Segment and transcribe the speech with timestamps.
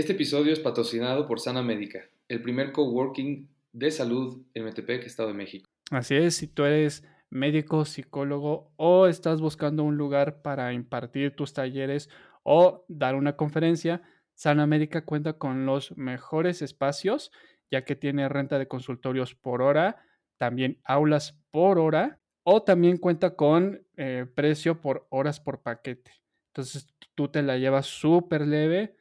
[0.00, 5.28] Este episodio es patrocinado por Sana Médica, el primer coworking de salud en Metepec, Estado
[5.28, 5.68] de México.
[5.90, 11.52] Así es, si tú eres médico, psicólogo o estás buscando un lugar para impartir tus
[11.52, 12.08] talleres
[12.44, 14.00] o dar una conferencia,
[14.32, 17.30] Sana Médica cuenta con los mejores espacios,
[17.70, 20.02] ya que tiene renta de consultorios por hora,
[20.38, 26.10] también aulas por hora o también cuenta con eh, precio por horas por paquete.
[26.54, 28.96] Entonces tú te la llevas súper leve,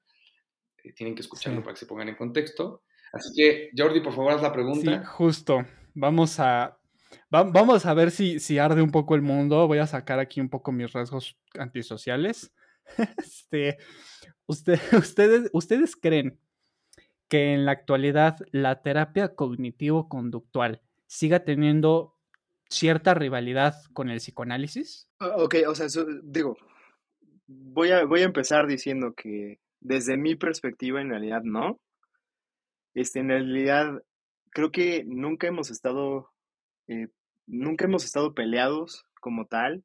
[0.96, 2.82] tienen que escucharlo para que se pongan en contexto.
[3.12, 5.00] Así que, Jordi, por favor, haz la pregunta.
[5.00, 5.64] Sí, justo.
[5.94, 6.76] Vamos a,
[7.30, 9.68] vamos a ver si, si arde un poco el mundo.
[9.68, 12.52] Voy a sacar aquí un poco mis rasgos antisociales.
[13.18, 13.78] este,
[14.46, 16.40] usted, ustedes, ¿Ustedes creen
[17.32, 22.18] que en la actualidad la terapia cognitivo-conductual siga teniendo
[22.68, 25.08] cierta rivalidad con el psicoanálisis?
[25.18, 25.86] Ah, ok, o sea,
[26.24, 26.58] digo,
[27.46, 31.80] voy a, voy a empezar diciendo que desde mi perspectiva en realidad no.
[32.92, 34.02] Este, en realidad
[34.50, 36.30] creo que nunca hemos estado,
[36.86, 37.08] eh,
[37.46, 39.84] nunca hemos estado peleados como tal.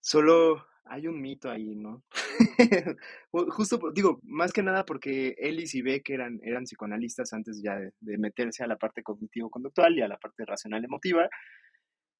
[0.00, 2.04] Solo hay un mito ahí, ¿no?
[3.30, 8.18] Justo, digo, más que nada porque Ellis y Beck eran, eran psicoanalistas antes ya de,
[8.18, 11.30] meterse a la parte cognitivo-conductual y a la parte racional emotiva,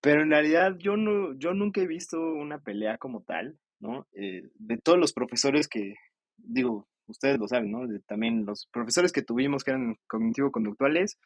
[0.00, 4.06] pero en realidad yo, no, yo nunca he visto una pelea como tal, ¿no?
[4.14, 5.96] Eh, de todos los profesores que,
[6.38, 7.86] digo, ustedes lo saben, ¿no?
[8.06, 11.18] también los profesores que tuvimos que eran cognitivo-conductuales,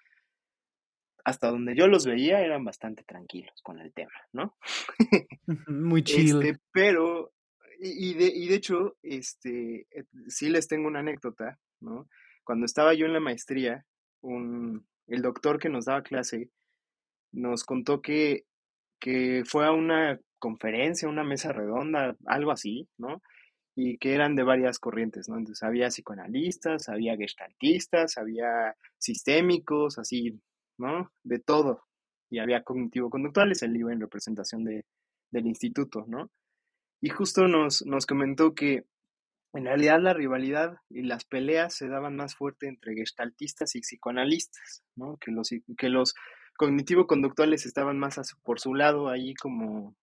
[1.26, 4.56] hasta donde yo los veía eran bastante tranquilos con el tema, ¿no?
[5.66, 6.40] Muy chido.
[6.40, 7.32] Este, pero,
[7.80, 12.08] y, de, y de hecho, este, eh, sí les tengo una anécdota, ¿no?
[12.44, 13.84] Cuando estaba yo en la maestría,
[14.20, 16.50] un, el doctor que nos daba clase
[17.32, 18.44] nos contó que,
[19.00, 23.22] que fue a una conferencia, una mesa redonda, algo así, ¿no?
[23.74, 25.36] Y que eran de varias corrientes, ¿no?
[25.36, 30.40] Entonces había psicoanalistas, había gestaltistas, había sistémicos, así,
[30.78, 31.10] ¿no?
[31.24, 31.84] De todo.
[32.30, 34.84] Y había cognitivo-conductuales, él iba en representación de,
[35.30, 36.30] del instituto, ¿no?
[37.00, 38.84] Y justo nos, nos comentó que
[39.52, 44.82] en realidad la rivalidad y las peleas se daban más fuerte entre gestaltistas y psicoanalistas,
[44.96, 45.16] ¿no?
[45.18, 46.14] Que los, que los
[46.56, 49.96] cognitivo-conductuales estaban más por su lado, ahí como,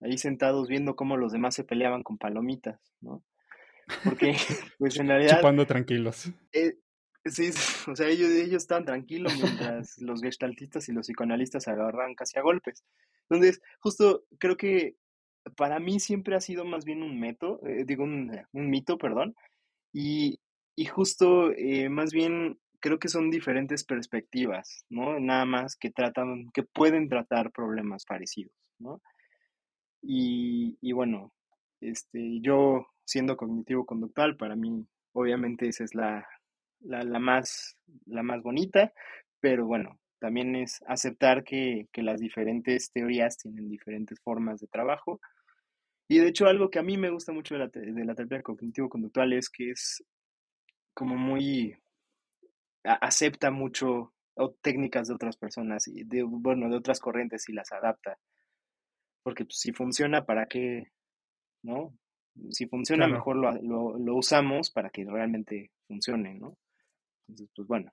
[0.00, 3.22] ahí sentados viendo cómo los demás se peleaban con palomitas, ¿no?
[4.02, 4.32] Porque,
[4.78, 5.36] pues en realidad...
[5.36, 6.30] Chupando tranquilos.
[6.52, 6.78] Eh,
[7.28, 7.50] Sí,
[7.90, 12.38] o sea, ellos, ellos estaban tranquilos mientras los gestaltistas y los psicoanalistas se agarran casi
[12.38, 12.84] a golpes.
[13.28, 14.96] Entonces, justo creo que
[15.56, 19.34] para mí siempre ha sido más bien un mito, eh, digo, un, un, mito, perdón,
[19.92, 20.40] y,
[20.74, 25.18] y justo eh, más bien creo que son diferentes perspectivas, ¿no?
[25.18, 29.00] Nada más que tratan, que pueden tratar problemas parecidos, ¿no?
[30.02, 31.32] Y, y bueno,
[31.80, 36.28] este, yo siendo cognitivo-conductual, para mí, obviamente esa es la,
[36.80, 38.92] la, la, más, la más bonita,
[39.40, 45.20] pero bueno, también es aceptar que, que, las diferentes teorías tienen diferentes formas de trabajo.
[46.08, 48.42] Y de hecho algo que a mí me gusta mucho de la, de la terapia
[48.42, 50.04] cognitivo-conductual es que es
[50.94, 51.76] como muy,
[52.84, 57.72] acepta mucho o técnicas de otras personas y de, bueno, de otras corrientes y las
[57.72, 58.18] adapta.
[59.22, 60.92] Porque pues, si funciona, ¿para qué?
[61.62, 61.92] ¿No?
[62.50, 66.56] Si funciona, mejor lo, lo, lo, usamos para que realmente funcione, ¿no?
[67.26, 67.92] Entonces, pues bueno.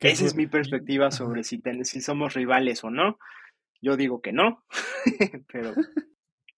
[0.00, 3.18] Esa es mi perspectiva sobre si, si somos rivales o no.
[3.80, 4.64] Yo digo que no,
[5.52, 5.74] pero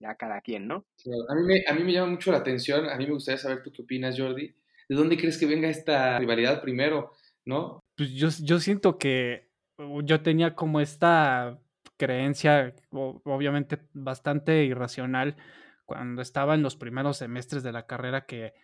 [0.00, 0.86] ya cada quien, ¿no?
[1.28, 3.62] A mí, me, a mí me llama mucho la atención, a mí me gustaría saber
[3.62, 4.54] tú qué opinas, Jordi.
[4.88, 7.12] ¿De dónde crees que venga esta rivalidad primero,
[7.44, 7.80] no?
[7.96, 9.50] Pues yo, yo siento que
[10.02, 11.60] yo tenía como esta
[11.96, 15.36] creencia, obviamente bastante irracional,
[15.84, 18.54] cuando estaba en los primeros semestres de la carrera que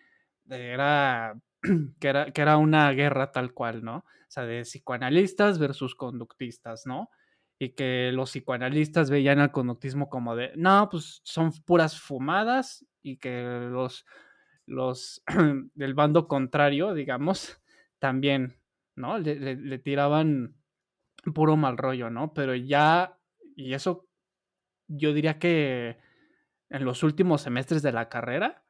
[0.49, 1.39] era,
[1.99, 3.97] que era, que era una guerra tal cual, ¿no?
[3.97, 7.09] O sea, de psicoanalistas versus conductistas, ¿no?
[7.59, 13.17] Y que los psicoanalistas veían al conductismo como de, no, pues son puras fumadas y
[13.17, 14.05] que los,
[14.67, 15.23] los
[15.73, 17.59] del bando contrario, digamos,
[17.99, 18.59] también,
[18.95, 19.17] ¿no?
[19.17, 20.55] Le, tiraban
[21.33, 22.33] puro mal rollo, ¿no?
[22.33, 23.17] Pero ya,
[23.55, 24.07] y eso
[24.87, 25.97] yo diría que
[26.69, 28.63] en los últimos semestres de la carrera,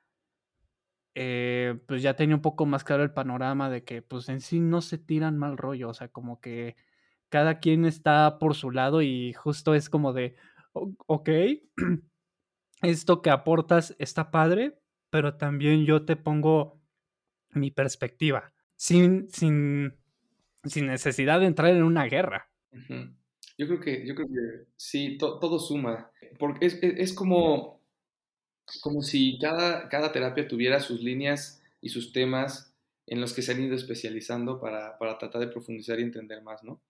[1.16, 4.60] eh, pues ya tenía un poco más claro el panorama de que pues en sí
[4.60, 6.76] no se tiran mal rollo, o sea, como que
[7.30, 10.36] cada quien está por su lado y justo es como de,
[10.74, 11.30] ok,
[12.82, 14.80] esto que aportas está padre,
[15.10, 16.82] pero también yo te pongo
[17.52, 19.96] mi perspectiva, sin, sin,
[20.64, 22.50] sin necesidad de entrar en una guerra.
[23.58, 27.78] Yo creo que, yo creo que sí, todo suma, porque es, es como
[28.82, 32.74] como si cada, cada terapia tuviera sus líneas y sus temas
[33.08, 36.64] en los que se han ido especializando para, para, tratar de profundizar y entender más,
[36.64, 36.82] ¿no?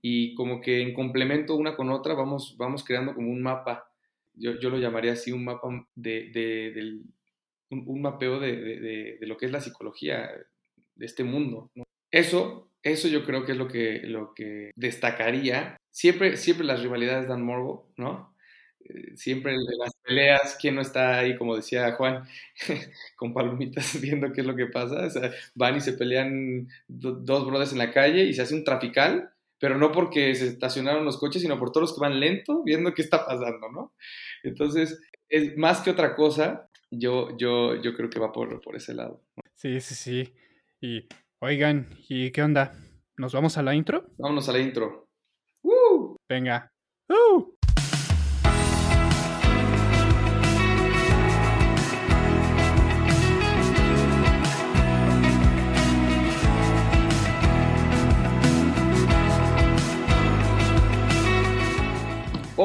[0.00, 3.90] Y como que en complemento una con otra vamos, vamos creando como un mapa,
[4.34, 7.02] yo, yo lo llamaría así, un mapa de, de del,
[7.70, 10.30] un, mapeo de, de, de, lo que es la psicología
[10.94, 11.84] de este mundo, ¿no?
[12.10, 15.76] Eso, eso yo creo que es lo que, lo que destacaría.
[15.90, 18.35] Siempre, siempre las rivalidades dan morbo, ¿no?
[18.88, 22.24] Eh, siempre las peleas, ¿quién no está ahí, como decía Juan,
[23.16, 25.06] con palomitas viendo qué es lo que pasa?
[25.06, 28.64] O sea, van y se pelean dos brothers en la calle y se hace un
[28.64, 32.62] trafical, pero no porque se estacionaron los coches, sino por todos los que van lento
[32.62, 33.94] viendo qué está pasando, ¿no?
[34.42, 38.94] Entonces, es más que otra cosa, yo, yo, yo creo que va por, por ese
[38.94, 39.22] lado.
[39.54, 40.34] Sí, sí, sí.
[40.80, 41.08] Y,
[41.40, 42.74] oigan, ¿y qué onda?
[43.16, 44.06] ¿Nos vamos a la intro?
[44.18, 45.06] Vámonos a la intro.
[46.28, 46.72] Venga.
[47.08, 47.55] ¡Uh!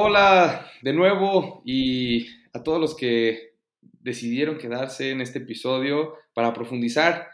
[0.04, 3.54] Hola de nuevo y a todos los que
[4.00, 7.28] decidieron quedarse en este episodio para profundizar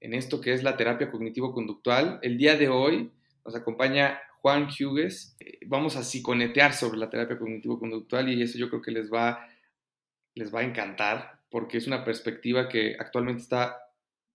[0.00, 2.20] en esto que es la terapia cognitivo-conductual.
[2.22, 3.12] El día de hoy
[3.44, 5.36] nos acompaña Juan Hughes.
[5.66, 9.46] Vamos a psiconetear sobre la terapia cognitivo-conductual y eso yo creo que les va,
[10.34, 13.76] les va a encantar porque es una perspectiva que actualmente está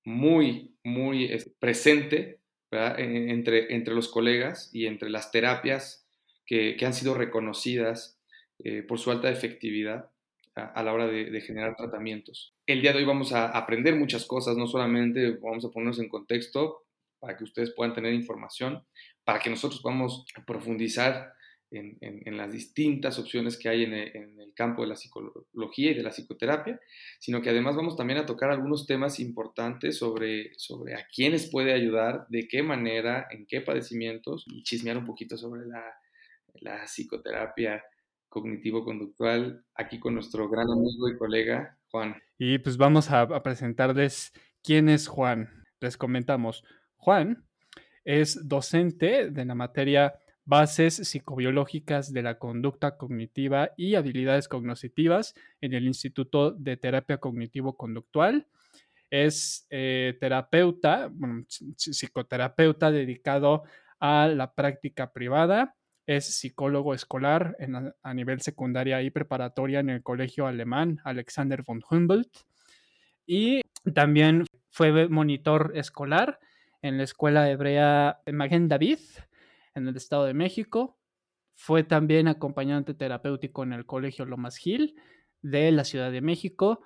[0.06, 2.39] muy, muy este, presente
[2.69, 6.06] entre, entre los colegas y entre las terapias
[6.50, 8.19] que, han sido reconocidas
[8.63, 10.10] eh, por su alta efectividad
[10.56, 12.56] a, la hora de, generar tratamientos.
[12.66, 16.10] El día de hoy vamos a aprender muchas cosas, no solamente vamos a ponernos en
[16.10, 16.86] contexto
[17.19, 18.84] para que ustedes puedan tener información,
[19.24, 21.34] para que nosotros podamos profundizar
[21.72, 26.10] en, las distintas opciones que hay en el, campo de la psicología y de la
[26.10, 26.82] psicoterapia,
[27.20, 31.72] sino que además vamos también a tocar algunos temas importantes sobre, sobre a quiénes puede
[31.72, 35.96] ayudar, de qué manera, en qué padecimientos, y chismear un poquito sobre la
[36.62, 37.84] la psicoterapia
[38.30, 42.16] cognitivo-conductual, aquí con nuestro gran amigo y colega Juan.
[42.38, 44.32] Y pues vamos a, presentarles
[44.63, 45.50] quién es Juan.
[45.82, 46.63] Les comentamos,
[46.96, 47.46] Juan
[48.06, 50.13] es docente de la materia
[50.46, 58.48] Bases psicobiológicas de la conducta cognitiva y habilidades cognitivas en el Instituto de Terapia Cognitivo-Conductual.
[59.12, 61.12] Es eh, terapeuta,
[61.78, 63.62] psicoterapeuta dedicado
[64.00, 65.75] a la práctica privada
[66.10, 67.56] es psicólogo escolar
[68.01, 72.36] a nivel secundaria y preparatoria en el colegio alemán Alexander von Humboldt.
[73.28, 73.62] Y
[73.94, 76.39] también fue monitor escolar
[76.82, 78.98] en la escuela hebrea Magen David
[79.75, 80.98] en el Estado de México.
[81.54, 84.96] Fue también acompañante terapéutico en el colegio Lomas Gil
[85.44, 86.82] de la Ciudad de México.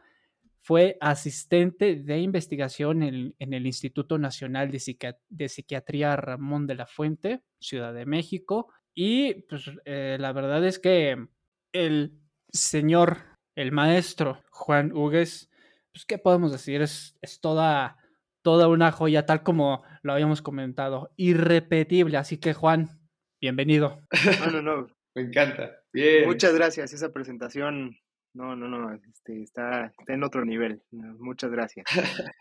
[0.60, 7.94] Fue asistente de investigación en, el Instituto Nacional de Psiquiatría Ramón de la Fuente, Ciudad
[7.94, 11.28] de México y pues eh, la verdad es que
[11.72, 12.20] el
[12.50, 13.18] señor,
[13.56, 15.50] el maestro Juan Hugues,
[15.92, 17.98] pues qué podemos decir, es, es toda,
[18.42, 22.18] toda una joya, tal como lo habíamos comentado, irrepetible.
[22.18, 23.00] Así que, Juan,
[23.42, 24.02] bienvenido.
[24.40, 24.88] No, no, no.
[25.16, 25.72] Me encanta.
[25.92, 26.26] Bien.
[26.26, 26.94] Muchas gracias.
[26.94, 27.96] Esa presentación,
[28.34, 30.82] no, no, no, este, está, está en otro nivel.
[30.92, 31.86] Muchas gracias.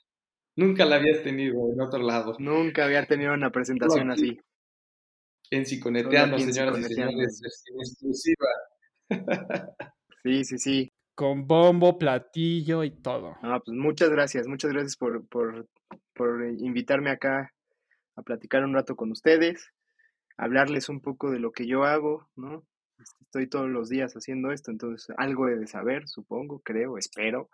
[0.57, 2.37] Nunca la habías tenido en otro lado.
[2.39, 4.39] Nunca había tenido una presentación así.
[5.53, 8.49] En Psiconeteando, señoras y señores, en exclusiva.
[10.23, 10.93] Sí, sí, sí.
[11.15, 13.37] Con bombo, platillo y todo.
[13.43, 15.69] Ah, pues muchas gracias, muchas gracias por, por,
[16.15, 17.53] por invitarme acá
[18.17, 19.69] a platicar un rato con ustedes,
[20.39, 22.65] hablarles un poco de lo que yo hago, ¿no?
[22.99, 27.51] Este, estoy todos los días haciendo esto, entonces algo he de saber, supongo, creo, espero.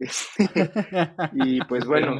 [1.34, 2.18] y pues bueno,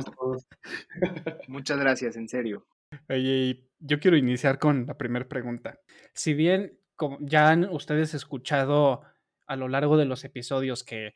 [1.48, 2.66] muchas gracias, en serio.
[3.08, 5.80] Oye, yo quiero iniciar con la primera pregunta.
[6.14, 9.02] Si bien como ya han ustedes escuchado
[9.46, 11.14] a lo largo de los episodios que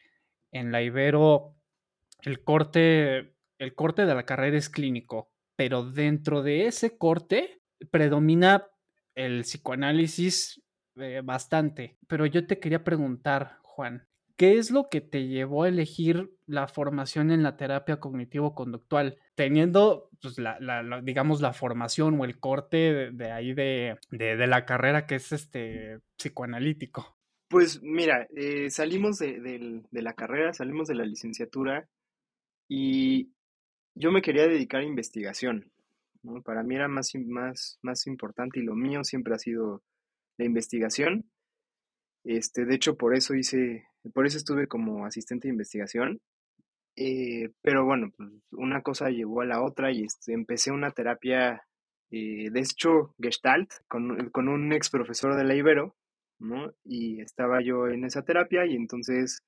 [0.52, 1.56] en la Ibero
[2.22, 8.66] el corte, el corte de la carrera es clínico, pero dentro de ese corte predomina
[9.14, 10.62] el psicoanálisis
[10.96, 11.96] eh, bastante.
[12.08, 14.08] Pero yo te quería preguntar, Juan,
[14.38, 19.18] ¿Qué es lo que te llevó a elegir la formación en la terapia cognitivo-conductual?
[19.34, 25.06] Teniendo, pues, la, digamos, la formación o el corte de, ahí de, de, la carrera
[25.06, 27.18] que es este psicoanalítico.
[27.48, 31.88] Pues mira, eh, salimos de, la carrera, salimos de la licenciatura
[32.68, 33.32] y
[33.96, 35.72] yo me quería dedicar a investigación.
[36.44, 39.82] Para mí era más, más, más importante y lo mío siempre ha sido
[40.36, 41.28] la investigación.
[42.22, 46.20] Este, de hecho, por eso hice por eso estuve como asistente de investigación.
[46.96, 51.62] Eh, pero bueno, pues una cosa llevó a la otra y este, empecé una terapia,
[52.10, 55.94] eh, de hecho, Gestalt, con, con un ex profesor de la Ibero,
[56.40, 56.72] ¿no?
[56.84, 59.40] Y estaba yo en esa terapia y entonces,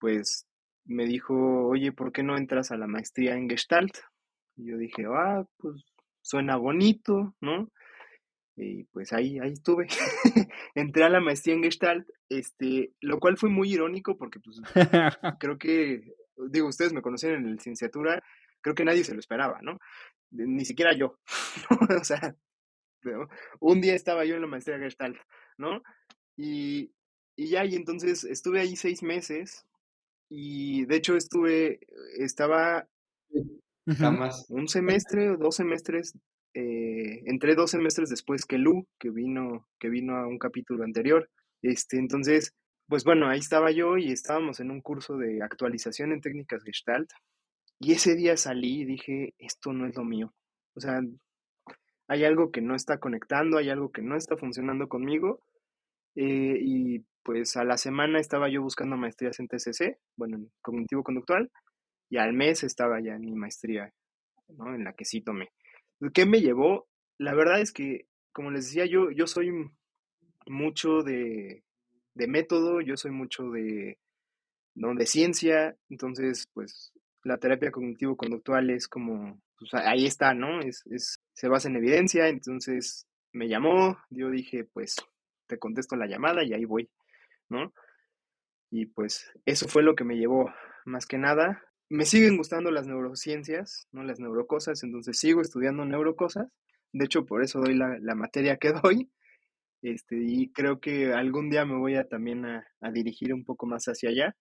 [0.00, 0.46] pues,
[0.84, 1.34] me dijo,
[1.68, 3.96] oye, ¿por qué no entras a la maestría en Gestalt?
[4.56, 5.84] Y yo dije, ah, pues
[6.22, 7.68] suena bonito, ¿no?
[8.56, 9.88] Y pues ahí, ahí estuve.
[10.74, 14.60] Entré a la maestría en Gestalt, este, lo cual fue muy irónico porque pues
[15.40, 16.14] creo que,
[16.50, 18.22] digo, ustedes me conocen en la licenciatura,
[18.60, 19.78] creo que nadie se lo esperaba, ¿no?
[20.30, 21.18] Ni siquiera yo.
[22.00, 22.36] o sea,
[23.60, 25.18] un día estaba yo en la maestría Gestalt,
[25.58, 25.82] ¿no?
[26.36, 26.92] Y,
[27.36, 29.66] y ya, y entonces estuve ahí seis meses
[30.28, 31.80] y de hecho estuve,
[32.18, 32.88] estaba
[33.86, 34.46] Jamás.
[34.48, 36.16] un semestre o dos semestres
[36.54, 41.28] eh, entré dos semestres después que Lu, que vino, que vino a un capítulo anterior.
[41.62, 42.54] Este, entonces,
[42.88, 47.10] pues bueno, ahí estaba yo y estábamos en un curso de actualización en técnicas Gestalt.
[47.80, 50.32] Y ese día salí y dije, esto no es lo mío.
[50.74, 51.00] O sea,
[52.08, 55.40] hay algo que no está conectando, hay algo que no está funcionando conmigo.
[56.14, 61.02] Eh, y pues a la semana estaba yo buscando maestrías en TCC, bueno, en cognitivo
[61.02, 61.50] conductual,
[62.10, 63.92] y al mes estaba ya en mi maestría,
[64.48, 64.74] ¿no?
[64.74, 65.50] En la que sí tomé.
[66.12, 66.86] ¿Qué me llevó?
[67.18, 69.50] La verdad es que, como les decía, yo, yo soy
[70.46, 71.62] mucho de,
[72.14, 73.98] método, yo soy mucho de,
[74.74, 74.94] ¿no?
[74.94, 76.92] de ciencia, entonces, pues,
[77.22, 80.60] la terapia cognitivo-conductual es como, pues, ahí está, ¿no?
[80.60, 84.96] Es, es, se basa en evidencia, entonces me llamó, yo dije, pues,
[85.46, 86.90] te contesto la llamada y ahí voy,
[87.48, 87.72] ¿no?
[88.70, 90.52] Y pues eso fue lo que me llevó
[90.84, 94.02] más que nada me siguen gustando las neurociencias, ¿no?
[94.02, 96.48] Las neurocosas, entonces sigo estudiando neurocosas.
[96.92, 99.10] De hecho, por eso doy la, materia que doy.
[99.82, 103.84] Este, y creo que algún día me voy a también a, dirigir un poco más
[103.86, 104.36] hacia allá.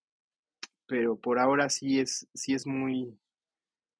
[0.88, 3.17] Pero por ahora sí es, sí es muy,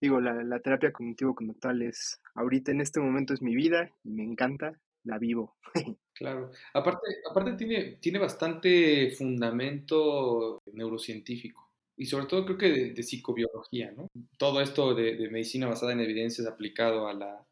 [0.02, 4.24] digo, la, la terapia cognitivo-conductual es, ahorita en este momento es mi vida y me
[4.24, 5.58] encanta, la vivo.
[6.16, 6.52] Claro.
[6.76, 14.10] Aparte, aparte tiene, tiene bastante fundamento neurocientífico y sobre todo creo que de, psicobiología, ¿no?
[14.38, 17.46] Todo esto de, medicina basada en evidencias aplicado a la,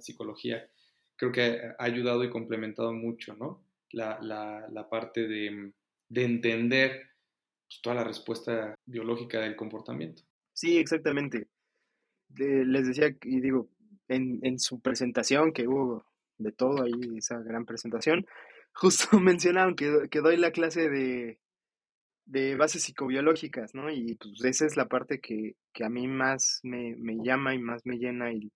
[0.00, 0.66] psicología,
[1.16, 3.62] creo que ha ayudado y complementado mucho, ¿no?
[3.90, 5.72] La, la, parte de,
[6.08, 7.08] de entender
[7.66, 10.22] pues, toda la respuesta biológica del comportamiento.
[10.52, 11.48] Sí, exactamente.
[12.36, 13.68] les decía, y digo,
[14.08, 16.04] en, en, su presentación, que hubo
[16.38, 18.26] de todo ahí, esa gran presentación,
[18.72, 21.38] justo mencionaron que, que doy la clase de,
[22.28, 23.90] de bases psicobiológicas, ¿no?
[23.90, 26.94] Y pues esa es la parte que, a mí más me,
[27.24, 28.52] llama y más me llena y,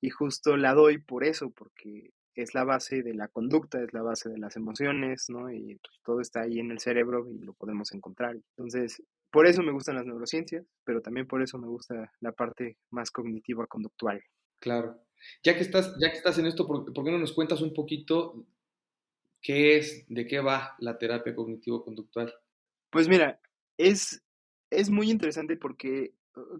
[0.00, 4.02] y, justo la doy por eso, porque es la base de la conducta, es la
[4.02, 5.50] base de las emociones, ¿no?
[5.50, 8.36] Y pues, todo está ahí en el cerebro y lo podemos encontrar.
[8.56, 12.76] Entonces, por eso me gustan las neurociencias, pero también por eso me gusta la parte
[12.90, 14.22] más cognitiva conductual.
[14.60, 15.00] Claro.
[15.42, 17.72] Ya que estás, ya que estás en esto, ¿por, ¿por qué no nos cuentas un
[17.72, 18.46] poquito
[19.40, 22.34] qué es, de qué va la terapia cognitivo-conductual?
[22.90, 23.40] Pues mira,
[23.76, 24.22] es,
[24.70, 26.12] es muy interesante porque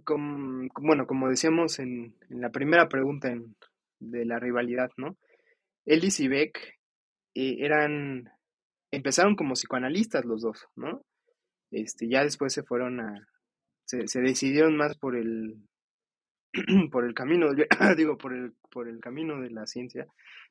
[0.04, 3.34] como, bueno, como decíamos en, la primera pregunta
[4.00, 5.16] de la rivalidad, ¿no?
[5.86, 6.78] Ellis y Beck
[7.34, 8.30] eh, eran,
[8.90, 11.02] empezaron como psicoanalistas los dos, ¿no?
[11.70, 13.28] Este, ya después se fueron a,
[13.84, 15.56] se, decidieron más por el,
[16.92, 17.48] por el camino,
[17.96, 20.06] digo, por el, por el camino de la ciencia.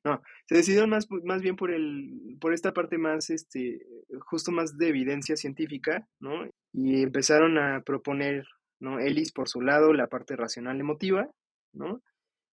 [0.08, 3.86] No, se decidieron más, más bien por el, por esta parte más, este,
[4.22, 6.50] justo más de evidencia científica, ¿no?
[6.72, 8.48] Y empezaron a proponer,
[8.80, 9.00] ¿no?
[9.00, 11.30] Ellis por su lado la parte racional emotiva,
[11.74, 12.02] ¿no?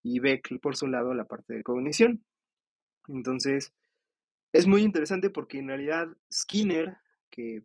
[0.03, 2.25] Y Beck por su lado la parte de cognición.
[3.07, 3.73] Entonces,
[4.53, 6.97] es muy interesante porque en realidad Skinner,
[7.31, 7.63] que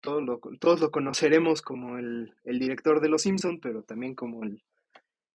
[0.00, 4.60] todos lo, todos lo conoceremos como el, director de Los Simpson, pero también como el,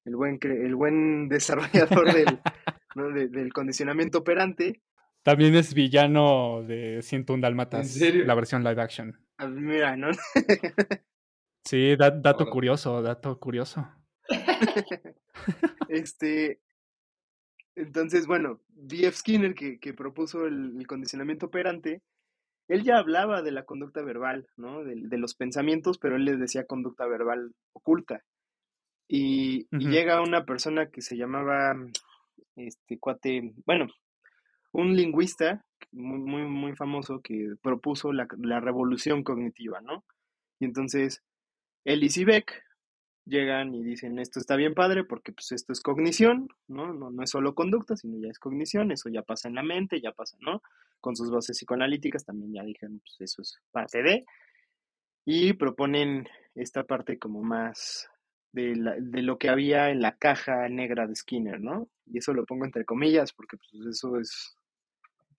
[0.03, 2.41] buen, el buen desarrollador del,
[2.95, 4.81] del condicionamiento operante.
[5.23, 9.19] También es villano de 101 Dalmatas, la versión live action.
[9.37, 10.09] Ah, mira, ¿no?
[11.63, 13.87] sí, dato curioso, dato curioso.
[15.89, 16.59] este,
[17.75, 19.17] entonces, bueno, B.F.
[19.17, 22.01] Skinner, que, que propuso el, condicionamiento operante,
[22.67, 24.83] él ya hablaba de la conducta verbal, ¿no?
[24.83, 28.23] De, los pensamientos, pero él les decía conducta verbal oculta.
[29.07, 31.75] Y, llega una persona que se llamaba,
[32.55, 33.87] este cuate, bueno,
[34.71, 40.03] un lingüista muy, muy, muy famoso que propuso la, la revolución cognitiva, ¿no?
[40.59, 41.21] Y entonces,
[41.85, 42.63] él y Beck
[43.25, 46.93] llegan y dicen, esto está bien padre porque pues esto es cognición, ¿no?
[46.93, 47.09] ¿no?
[47.09, 50.11] No es solo conducta, sino ya es cognición, eso ya pasa en la mente, ya
[50.11, 50.61] pasa, ¿no?
[50.99, 54.25] Con sus voces psicoanalíticas también ya dijeron, pues eso es parte de,
[55.25, 58.09] y proponen esta parte como más
[58.53, 61.89] de, la, de lo que había en la caja negra de Skinner, ¿no?
[62.05, 64.57] Y eso lo pongo entre comillas porque pues eso es,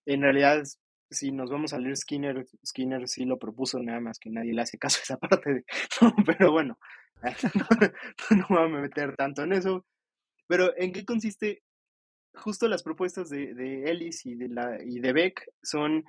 [0.07, 0.65] en realidad
[1.11, 4.63] si nos vamos a leer Skinner, Skinner sí lo propuso, nada más que nadie le
[4.63, 5.65] hace caso a esa parte de,
[6.27, 6.79] pero bueno,
[8.31, 9.87] no, me voy a meter tanto en eso.
[10.47, 11.63] Pero ¿en qué consiste?
[12.35, 16.05] Justo las propuestas de, de Ellis y de, la, y de Beck son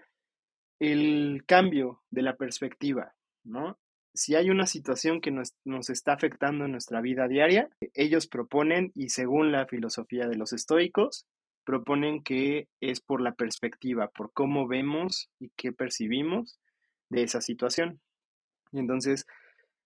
[0.80, 3.78] el cambio de la perspectiva, ¿no?
[4.16, 8.92] Si hay una situación que nos, nos, está afectando en nuestra vida diaria, ellos proponen,
[8.96, 11.28] y según la filosofía de los estoicos,
[11.66, 16.60] proponen que es por la perspectiva, por cómo vemos y qué percibimos
[17.10, 18.00] de esa situación.
[18.72, 19.26] Y entonces,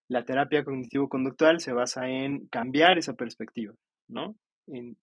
[0.09, 3.73] la terapia cognitivo-conductual se basa en cambiar esa perspectiva,
[4.07, 4.35] ¿no?
[4.67, 4.97] En,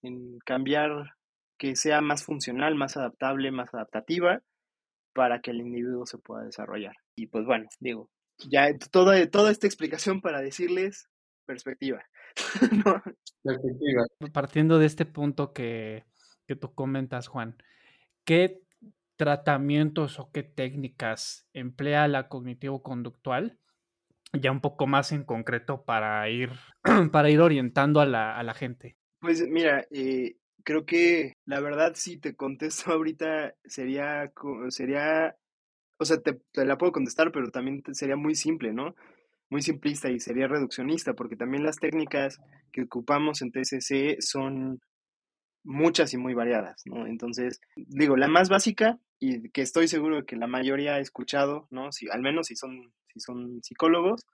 [0.44, 1.14] cambiar
[1.58, 4.42] que sea más funcional, más adaptable, más adaptativa
[5.14, 6.94] para que el individuo se pueda desarrollar.
[7.16, 8.10] Y pues bueno, digo,
[8.48, 11.08] ya toda, toda esta explicación para decirles
[11.46, 12.04] perspectiva.
[13.42, 14.04] Perspectiva.
[14.32, 16.04] Partiendo de este punto que,
[16.46, 17.56] que tú comentas, Juan,
[18.24, 18.60] ¿qué
[19.16, 23.58] tratamientos o qué técnicas emplea la cognitivo-conductual
[24.32, 26.50] ya un poco más en concreto para ir,
[27.12, 28.96] para ir orientando a la, a la gente?
[29.20, 34.32] Pues mira, eh, creo que la verdad si te contesto ahorita sería,
[34.68, 35.36] sería
[35.98, 38.94] o sea, te, la puedo contestar, pero también sería muy simple, ¿no?
[39.50, 42.40] Muy simplista y sería reduccionista, porque también las técnicas
[42.72, 44.80] que ocupamos en TCC son
[45.64, 47.06] muchas y muy variadas, ¿no?
[47.06, 51.66] Entonces, digo, la más básica y que estoy seguro de que la mayoría ha escuchado,
[51.70, 51.92] ¿no?
[51.92, 54.26] Si, al menos si son son psicólogos,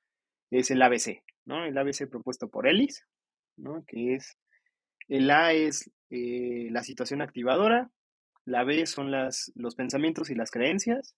[0.51, 1.64] es el ABC, ¿no?
[1.64, 3.07] El ABC propuesto por Ellis,
[3.57, 3.85] ¿no?
[3.87, 4.38] Que es,
[5.09, 7.90] el A es eh, la situación activadora,
[8.44, 11.14] la B son las, los pensamientos y las creencias,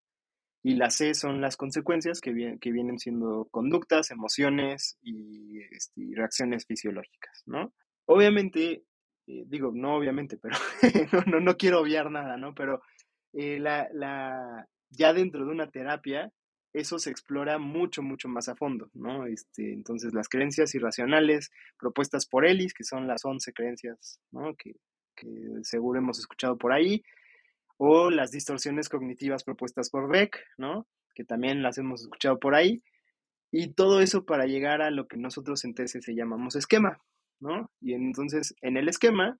[0.64, 6.64] y la C son las consecuencias que, que vienen siendo conductas, emociones y, este, reacciones
[6.64, 7.74] fisiológicas, ¿no?
[8.07, 8.83] Obviamente,
[9.27, 10.57] eh, digo, no obviamente, pero
[11.31, 12.55] no, no, quiero obviar nada, ¿no?
[12.55, 12.81] Pero
[13.35, 16.33] eh, la, la, ya dentro de una terapia,
[16.72, 19.27] eso se explora mucho, mucho más a fondo, ¿no?
[19.27, 24.57] Este, entonces, las creencias irracionales propuestas por Ellis, que son las 11 creencias, ¿no?
[24.57, 24.74] Que,
[25.62, 27.05] seguro hemos escuchado por ahí,
[27.87, 30.87] o las distorsiones cognitivas propuestas por Beck, ¿no?
[31.14, 32.83] Que también las hemos escuchado por ahí,
[33.53, 36.99] y todo eso para llegar a lo que nosotros en TCC llamamos esquema,
[37.40, 37.70] ¿no?
[37.81, 39.38] Y entonces, en el esquema,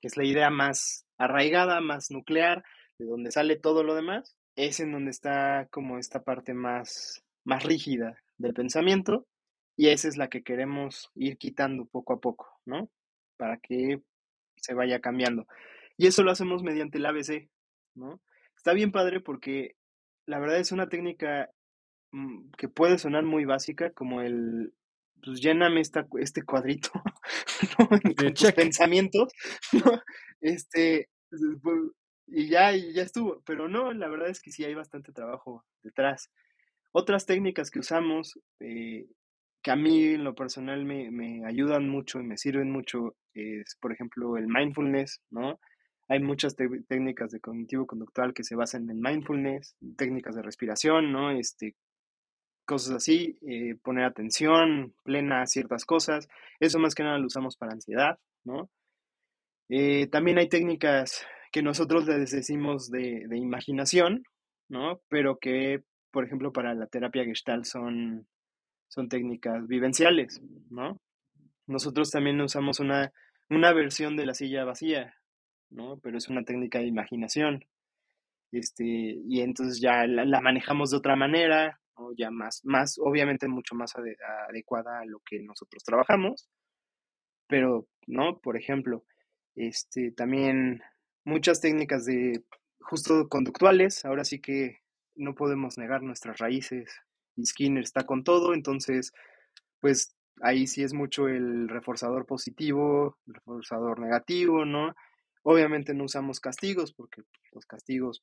[0.00, 2.64] que es la idea más arraigada, más nuclear,
[2.98, 7.64] de donde sale todo lo demás, es en donde está como esta parte más, más
[7.64, 9.26] rígida del pensamiento
[9.76, 12.90] y esa es la que queremos ir quitando poco a poco, ¿no?
[13.38, 14.02] Para que
[14.56, 15.46] se vaya cambiando.
[15.96, 17.48] Y eso lo hacemos mediante el ABC,
[18.00, 18.20] ¿no?
[18.56, 19.76] Está bien padre porque
[20.26, 21.50] la verdad es una técnica
[22.12, 24.72] mm, que puede sonar muy básica, como el,
[25.22, 26.90] pues lléname esta, este cuadrito,
[27.78, 27.88] ¿no?
[27.88, 29.32] Con tus pensamientos,
[29.72, 30.02] ¿no?
[30.40, 31.08] Este,
[31.62, 31.78] pues,
[32.26, 33.42] y ya, ya estuvo.
[33.44, 36.30] Pero no, la verdad es que sí hay bastante trabajo detrás.
[36.92, 39.06] Otras técnicas que usamos, eh,
[39.62, 43.76] que a mí en lo personal me, me ayudan mucho y me sirven mucho es,
[43.80, 45.60] por ejemplo, el mindfulness, ¿no?
[46.10, 51.30] Hay muchas técnicas de cognitivo conductual que se basan en mindfulness, técnicas de respiración, ¿no?
[51.30, 51.76] Este,
[52.64, 56.26] cosas así, eh, poner atención plena a ciertas cosas.
[56.58, 58.68] Eso más que nada lo usamos para ansiedad, ¿no?
[59.68, 64.24] Eh, también hay técnicas que nosotros les decimos de, de, imaginación,
[64.68, 65.00] ¿no?
[65.08, 68.26] Pero que, por ejemplo, para la terapia gestal son,
[68.88, 71.00] son técnicas vivenciales, ¿no?
[71.68, 73.12] Nosotros también usamos una,
[73.48, 75.14] una versión de la silla vacía,
[75.70, 75.98] ¿no?
[76.00, 77.64] Pero es una técnica de imaginación.
[78.52, 81.80] Este, y entonces ya la, manejamos de otra manera,
[82.16, 83.94] ya más, más, obviamente mucho más
[84.48, 86.48] adecuada a lo que nosotros trabajamos,
[87.46, 88.40] pero, ¿no?
[88.40, 89.04] Por ejemplo,
[89.54, 90.82] este, también
[91.24, 92.42] muchas técnicas de
[92.80, 94.78] justo conductuales, ahora sí que
[95.14, 96.90] no podemos negar nuestras raíces,
[97.36, 99.12] y Skinner está con todo, entonces,
[99.80, 104.94] pues ahí sí es mucho el reforzador positivo, el reforzador negativo, ¿no?
[105.42, 107.22] Obviamente no usamos castigos porque
[107.52, 108.22] los castigos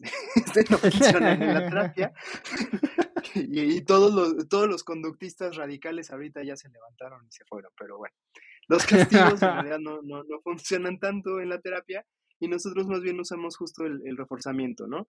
[0.70, 2.12] no funcionan en la terapia.
[3.34, 7.98] y, todos, los, todos los conductistas radicales ahorita ya se levantaron y se fueron, pero
[7.98, 8.14] bueno,
[8.68, 12.04] los castigos en realidad no, no, no funcionan tanto en la terapia
[12.38, 15.06] y nosotros más bien usamos justo el, el reforzamiento, ¿no?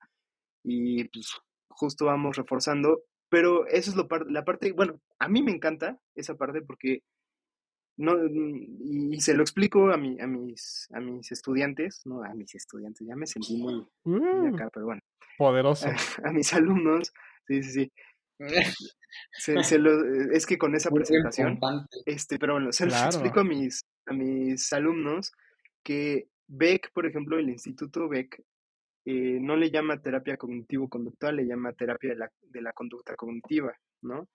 [0.64, 1.32] Y pues
[1.70, 6.36] justo vamos reforzando, pero eso es lo la parte, bueno, a mí me encanta esa
[6.36, 7.04] parte porque
[7.98, 12.54] no, y, se lo explico a, mi, a, mis, a mis estudiantes, no a mis
[12.54, 15.02] estudiantes, ya me sentí muy, muy acá, pero bueno.
[15.38, 15.88] Poderoso.
[16.24, 17.14] A, mis alumnos,
[17.48, 17.92] sí, sí, sí.
[19.32, 21.60] Se, lo, es que con esa presentación,
[22.06, 25.32] este, pero bueno, se los explico a mis, a mis alumnos
[25.84, 28.44] que Beck, por ejemplo, el Instituto Beck,
[29.06, 33.74] eh, no le llama terapia cognitivo-conductual, le llama terapia de la, de la conducta cognitiva,
[34.02, 34.28] ¿no?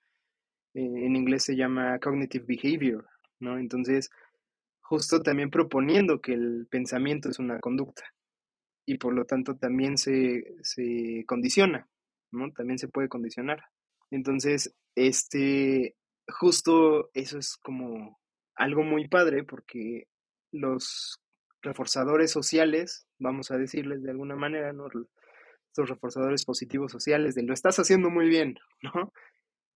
[0.74, 3.06] Eh, en inglés se llama cognitive behavior,
[3.42, 3.58] ¿no?
[3.58, 4.10] Entonces,
[4.80, 8.04] justo también proponiendo que el pensamiento es una conducta
[8.86, 11.88] y por lo tanto también se, se condiciona,
[12.32, 12.52] ¿no?
[12.52, 13.64] También se puede condicionar.
[14.10, 15.96] Entonces, este,
[16.28, 18.18] justo eso es como
[18.54, 20.08] algo muy padre porque
[20.52, 21.20] los
[21.62, 24.88] reforzadores sociales, vamos a decirles de alguna manera, ¿no?
[25.68, 29.12] Estos reforzadores positivos sociales de lo estás haciendo muy bien, ¿no?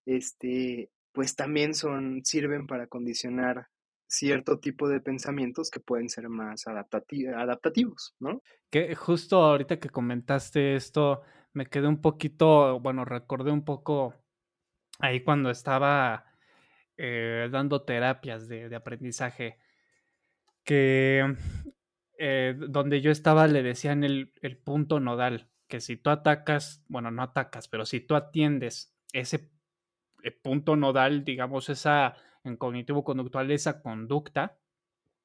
[0.05, 3.69] Este, pues también son, sirven para condicionar
[4.07, 8.43] cierto tipo de pensamientos que pueden ser más adaptativos, ¿no?
[8.69, 11.23] Que justo ahorita que comentaste esto,
[11.55, 14.15] me quedé un poquito, bueno, recordé un poco
[14.99, 16.27] ahí cuando estaba
[16.99, 19.57] eh, dando terapias de, aprendizaje,
[20.65, 21.35] que
[22.19, 27.11] eh, donde yo estaba le decían el, el punto nodal, que si tú atacas, bueno,
[27.11, 29.56] no atacas, pero si tú atiendes ese eh,
[30.43, 34.57] punto nodal, digamos, esa en cognitivo conductual, esa conducta,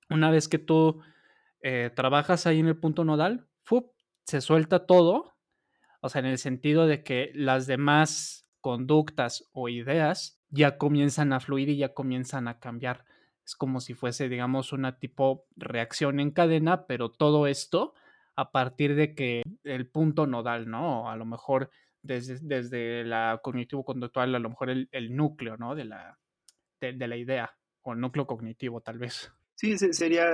[0.10, 1.02] una vez que tú
[1.62, 3.48] eh, trabajas ahí en el punto nodal,
[4.26, 5.34] se suelta todo,
[6.02, 11.40] o sea, en el sentido de que las demás conductas o ideas ya comienzan a
[11.40, 13.06] fluir y ya comienzan a cambiar.
[13.46, 17.94] Es como si fuese, digamos, una tipo reacción en cadena, pero todo esto
[18.36, 21.10] a partir de que el punto nodal, ¿no?
[21.10, 21.70] A lo mejor
[22.04, 25.76] desde, desde la cognitivo-conductual, a lo mejor el, el núcleo, ¿no?
[25.76, 26.18] De la,
[26.80, 29.32] de, la idea, o el núcleo cognitivo, tal vez.
[29.56, 30.26] Sí, sería,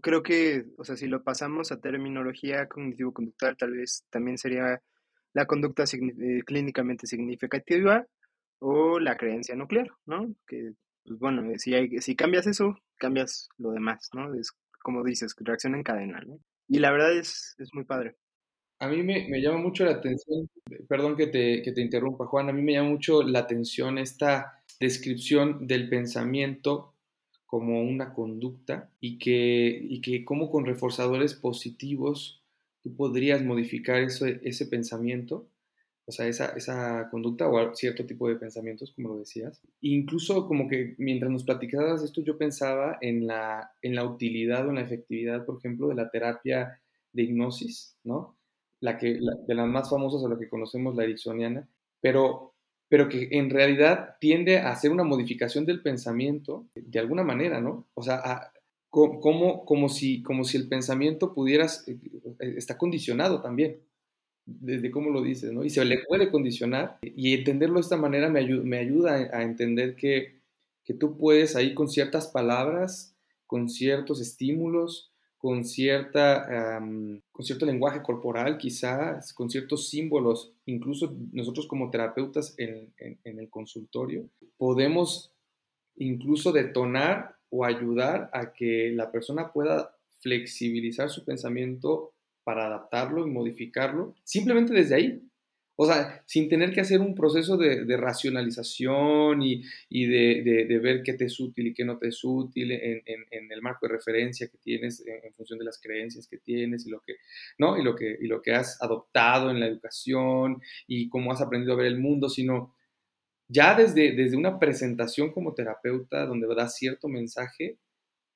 [0.00, 4.80] creo que, o sea, si lo pasamos a terminología cognitivo-conductual, tal vez también sería
[5.32, 8.06] la conducta eh, clínicamente significativa
[8.60, 10.32] o la creencia nuclear, ¿no?
[10.46, 10.72] Que,
[11.04, 14.32] pues bueno, si, hay, si cambias eso, cambias lo demás, ¿no?
[14.34, 16.38] Es como dices, reacción en cadena, ¿no?
[16.68, 18.16] Y la verdad es, es muy padre
[18.82, 20.50] a mí me, llama mucho la atención,
[20.88, 24.60] perdón que te, que te interrumpa Juan, a mí me llama mucho la atención esta
[24.80, 26.92] descripción del pensamiento
[27.46, 32.42] como una conducta y que, y que como con reforzadores positivos
[32.82, 35.46] tú podrías modificar ese, ese pensamiento,
[36.04, 39.62] o sea, esa, esa conducta o cierto tipo de pensamientos, como lo decías.
[39.80, 44.70] incluso como que mientras nos platicabas esto, yo pensaba en la, en la utilidad o
[44.70, 46.80] en la efectividad, por ejemplo, de la terapia
[47.12, 48.36] de hipnosis, ¿no?
[48.82, 51.68] La que, de las más famosas a la que conocemos, la ericksoniana,
[52.00, 52.52] pero,
[52.88, 57.86] pero que en realidad tiende a hacer una modificación del pensamiento de alguna manera, ¿no?
[57.94, 58.50] O sea,
[58.90, 61.96] como, como, si, como si el pensamiento pudieras, eh,
[62.40, 63.78] está condicionado también,
[64.44, 65.64] desde cómo lo dices, ¿no?
[65.64, 69.44] Y se le puede condicionar y entenderlo de esta manera me, ayuda, me ayuda a
[69.44, 70.40] entender que,
[70.84, 73.16] que tú puedes ahí con ciertas palabras,
[73.46, 75.11] con ciertos estímulos,
[75.42, 76.78] con, cierta,
[77.32, 83.50] con cierto lenguaje corporal, quizás, con ciertos símbolos, incluso nosotros como terapeutas en, en el
[83.50, 85.32] consultorio, podemos
[85.96, 92.12] incluso detonar o ayudar a que la persona pueda flexibilizar su pensamiento
[92.44, 95.28] para adaptarlo y modificarlo, simplemente desde ahí.
[95.82, 101.24] O sea, sin tener que hacer un proceso de, racionalización y, de, ver qué te
[101.24, 105.04] es útil y qué no te es útil en, el marco de referencia que tienes
[105.04, 107.16] en, función de las creencias que tienes y lo que,
[107.58, 107.76] ¿no?
[107.76, 111.72] y, lo que, y lo que has adoptado en la educación y cómo has aprendido
[111.72, 112.76] a ver el mundo, sino
[113.48, 117.76] ya desde, desde una presentación como terapeuta donde da cierto mensaje,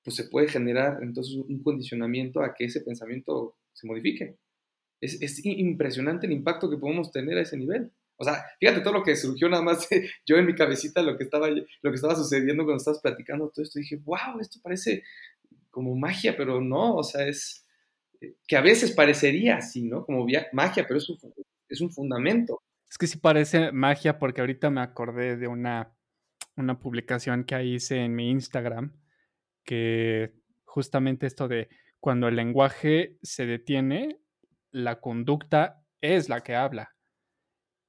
[0.03, 4.37] pues se puede generar entonces un condicionamiento a que ese pensamiento se modifique.
[5.01, 7.91] Es, es, impresionante el impacto que podemos tener a ese nivel.
[8.17, 9.89] O sea, fíjate todo lo que surgió nada más
[10.27, 13.63] yo en mi cabecita, lo que estaba, lo que estaba sucediendo cuando estabas platicando todo
[13.63, 13.79] esto.
[13.79, 15.03] Dije, wow, esto parece
[15.71, 17.67] como magia, pero no, o sea, es
[18.21, 20.07] eh, que a veces parecería así, ¿no?
[20.07, 21.19] Como magia, pero es un,
[21.69, 22.63] es un fundamento.
[22.89, 25.93] Es que sí parece magia porque ahorita me acordé de una,
[26.57, 28.93] una publicación que hice en mi Instagram
[29.65, 30.33] que
[30.65, 31.69] justamente esto de
[32.01, 34.21] cuando el lenguaje se detiene,
[34.77, 36.95] la conducta es la que habla.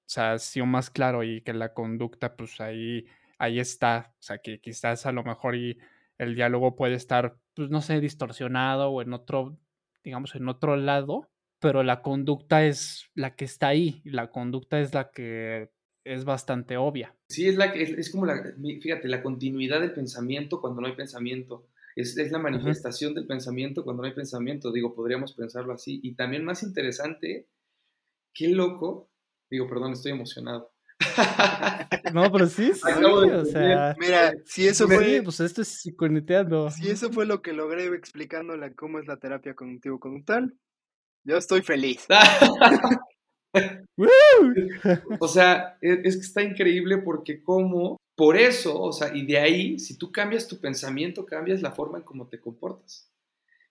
[0.06, 3.06] O sea, ha sido más claro y que la conducta, pues ahí,
[3.38, 4.14] ahí está.
[4.14, 5.78] O sea, que quizás a lo mejor y
[6.18, 9.60] el diálogo puede estar, pues no sé, distorsionado o en otro,
[10.02, 14.02] digamos, en otro lado, pero la conducta es la que está ahí.
[14.06, 15.70] La conducta es la que
[16.06, 17.14] es bastante obvia.
[17.28, 18.42] Sí, es la que es como la,
[18.82, 21.68] fíjate, la continuidad del pensamiento cuando no hay pensamiento.
[21.98, 26.00] Es, la manifestación del pensamiento cuando no hay pensamiento, digo, podríamos pensarlo así.
[26.04, 27.48] Y también más interesante,
[28.36, 29.10] qué loco,
[29.50, 30.72] digo, perdón, estoy emocionado.
[32.14, 36.70] No, pero sí, sí o sea, mira, si eso fue, pues esto es psiconeteando.
[36.72, 40.56] Si eso fue lo que logré explicándole cómo es la terapia cognitivo-conductual,
[41.26, 42.06] yo estoy feliz.
[45.20, 49.38] o sea, e, es que está increíble porque como por eso, o sea, y de
[49.38, 53.12] ahí, si tú cambias tu pensamiento, cambias la forma en cómo te comportas.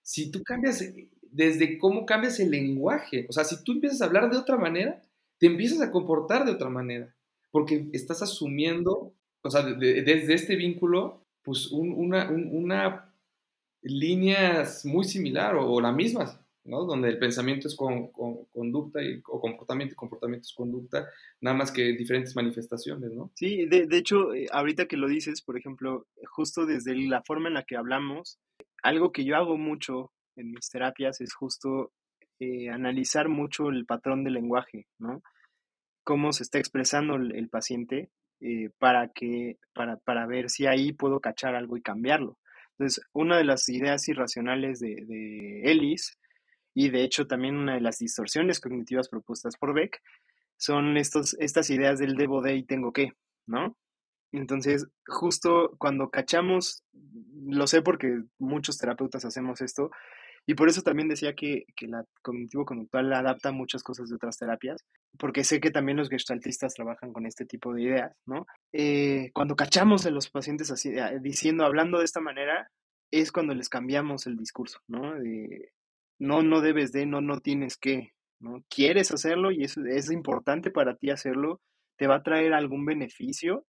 [0.03, 4.05] Si tú cambias eh, desde cómo cambias el lenguaje, o sea, si tú empiezas a
[4.05, 5.03] hablar de otra manera,
[5.39, 7.13] te empiezas a comportar de otra manera,
[7.51, 13.13] porque estás asumiendo, o sea, desde este vínculo, pues una, una
[13.83, 19.41] línea muy similar o, o la misma, donde el pensamiento es con, conducta y, o
[19.41, 21.09] comportamiento y comportamiento es conducta,
[21.41, 23.31] nada más que diferentes manifestaciones, ¿no?
[23.35, 27.49] Sí, de, de hecho, eh, ahorita que lo dices, por ejemplo, justo desde la forma
[27.49, 28.39] en la que hablamos,
[28.83, 31.93] algo que yo hago mucho en mis terapias es justo
[32.39, 35.23] eh, analizar mucho el patrón del lenguaje, ¿no?
[36.05, 41.21] Cómo se está expresando el, paciente eh, para, que, para, para ver si ahí puedo
[41.21, 42.39] cachar algo y cambiarlo.
[42.73, 46.19] Entonces, una de las ideas irracionales de, de Ellis
[46.77, 50.03] y de hecho también una de las distorsiones cognitivas propuestas por Beck
[50.59, 53.13] son estos, estas ideas del debo de y tengo que,
[53.47, 53.79] ¿no?
[54.31, 56.85] Entonces, justo cuando cachamos,
[57.47, 59.91] lo sé porque muchos terapeutas hacemos esto,
[60.45, 64.85] y por eso también decía que, que la cognitivo-conductual adapta muchas cosas de otras terapias,
[65.19, 68.47] porque sé que también los gestaltistas trabajan con este tipo de ideas, ¿no?
[68.75, 72.71] Eh, cuando cachamos a los pacientes así, eh, diciendo, hablando de esta manera,
[73.11, 75.15] es cuando les cambiamos el discurso, ¿no?
[76.19, 78.65] No, no debes de, no, no tienes que, ¿no?
[78.69, 81.61] Quieres hacerlo y es, es importante para ti hacerlo,
[81.97, 83.67] te va a traer algún beneficio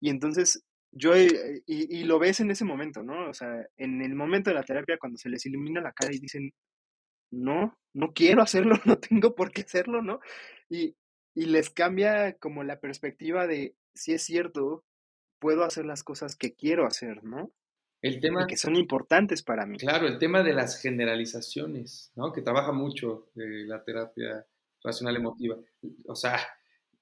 [0.00, 1.28] y entonces yo, y,
[1.66, 3.28] y, lo ves en ese momento, ¿no?
[3.28, 6.20] O sea, en el momento de la terapia cuando se les ilumina la cara y
[6.20, 6.52] dicen,
[7.32, 10.20] no, no quiero hacerlo, no tengo por qué hacerlo, ¿no?
[10.68, 10.94] Y,
[11.34, 14.84] y les cambia como la perspectiva de, si es cierto,
[15.40, 17.50] puedo hacer las cosas que quiero hacer, ¿no?
[18.04, 19.78] El tema, que son importantes para mí.
[19.78, 22.34] Claro, el tema de las generalizaciones, ¿no?
[22.34, 24.46] Que trabaja mucho eh, la terapia
[24.82, 25.56] racional emotiva.
[26.06, 26.38] O sea,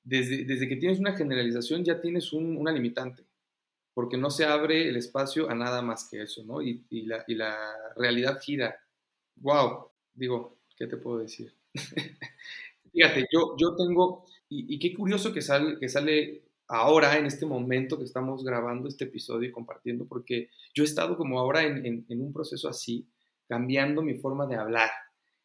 [0.04, 3.24] desde, desde, que tienes una generalización ya tienes un, una limitante,
[3.94, 6.62] porque no se abre el espacio a nada más que eso, ¿no?
[6.62, 7.58] Y, y, la, y la,
[7.96, 8.78] realidad gira.
[9.34, 9.88] ¡Wow!
[10.14, 11.52] Digo, ¿qué te puedo decir?
[12.92, 17.44] Fíjate, yo, yo tengo, y, y, qué curioso que sale, que sale ahora, en este
[17.44, 22.06] momento que estamos grabando este episodio y compartiendo, porque yo he estado como ahora en,
[22.08, 23.06] un proceso así,
[23.46, 24.90] cambiando mi forma de hablar,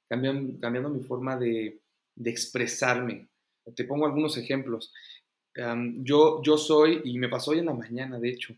[0.07, 1.81] cambiando, mi forma de,
[2.23, 3.27] expresarme.
[3.75, 4.93] Te pongo algunos ejemplos.
[5.97, 8.55] yo, yo soy, y me pasó hoy en la mañana, de hecho,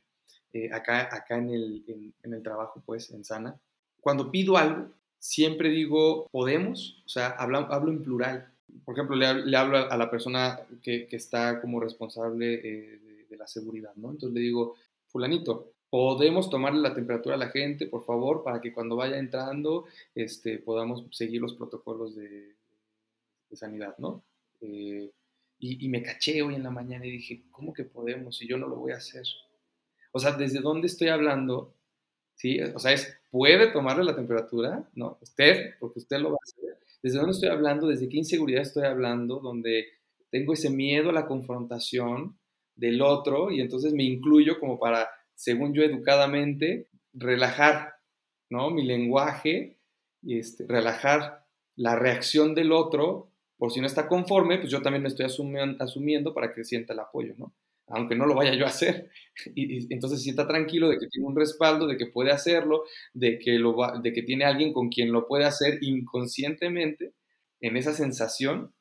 [0.53, 3.59] eh, acá, acá en, el, en, el trabajo, pues, en Sana,
[3.99, 8.53] cuando pido algo, siempre digo, podemos, o sea, hablo, hablo en plural
[8.85, 13.93] por ejemplo, le, hablo a la persona que, está como responsable eh, de, la seguridad,
[13.95, 14.11] ¿no?
[14.11, 14.75] Entonces le digo,
[15.07, 19.85] fulanito, podemos tomarle la temperatura a la gente, por favor, para que cuando vaya entrando
[20.15, 22.55] este, podamos seguir los protocolos de,
[23.51, 24.23] sanidad, ¿no?
[24.61, 25.11] Eh,
[25.57, 28.57] y, y, me caché hoy en la mañana y dije, ¿cómo que podemos si yo
[28.57, 29.23] no lo voy a hacer?
[30.11, 31.75] O sea, ¿desde dónde estoy hablando?
[32.35, 32.61] ¿Sí?
[32.61, 34.89] O sea, es, ¿puede tomarle la temperatura?
[34.93, 35.17] ¿No?
[35.21, 36.68] Usted, porque usted lo va a hacer.
[37.01, 37.87] ¿Desde dónde estoy hablando?
[37.87, 39.39] ¿Desde qué inseguridad estoy hablando?
[39.39, 39.85] Donde
[40.29, 42.37] tengo ese miedo a la confrontación
[42.75, 45.09] del otro y entonces me incluyo como para
[45.39, 47.93] según yo educadamente, relajar,
[48.49, 48.71] ¿no?
[48.71, 49.77] Mi lenguaje
[50.21, 51.45] y este, relajar
[51.77, 56.33] la reacción del otro, por si no está conforme, pues yo también me estoy asumiendo,
[56.33, 57.53] para que sienta el apoyo, ¿no?
[57.89, 59.09] Aunque no lo vaya yo a hacer.
[59.55, 63.53] Y, entonces sienta tranquilo de que tiene un respaldo, de que puede hacerlo, de que,
[63.53, 67.13] lo de que tiene alguien con quien lo puede hacer inconscientemente
[67.61, 68.73] en esa sensación.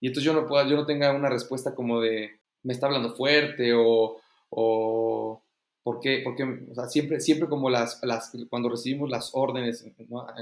[0.00, 3.14] Y entonces yo no, puedo, yo no tenga una respuesta como de, me está hablando
[3.14, 5.45] fuerte o, o
[5.86, 9.86] porque, porque o sea, siempre, siempre como las, las, cuando recibimos las órdenes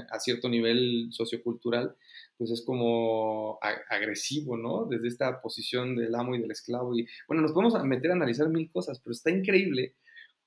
[0.09, 1.95] a, cierto nivel sociocultural,
[2.35, 3.59] pues es como
[3.91, 4.85] agresivo, ¿no?
[4.85, 6.97] Desde esta posición del amo y del esclavo.
[6.97, 9.93] Y bueno, nos podemos meter a analizar mil cosas, pero está increíble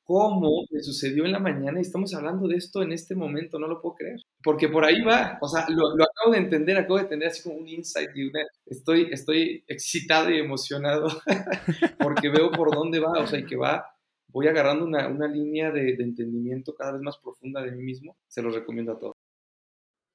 [0.02, 3.68] cómo me sucedió en la mañana y estamos hablando de esto en este momento, no
[3.68, 4.20] lo puedo creer.
[4.42, 7.44] Porque por ahí va, o sea, lo, lo acabo de entender, acabo de tener así
[7.44, 8.32] como un insight y
[8.66, 11.06] estoy, estoy excitado y emocionado
[12.00, 13.86] porque veo por dónde va, o sea, y que va
[14.28, 18.16] voy agarrando una, línea de, entendimiento cada vez más profunda de mí mismo.
[18.28, 19.16] Se los recomiendo a todos.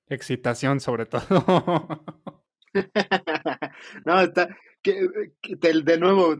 [0.08, 1.24] Excitación sobre todo.
[4.06, 4.50] no, está,
[4.82, 5.08] que,
[5.42, 6.36] de, nuevo,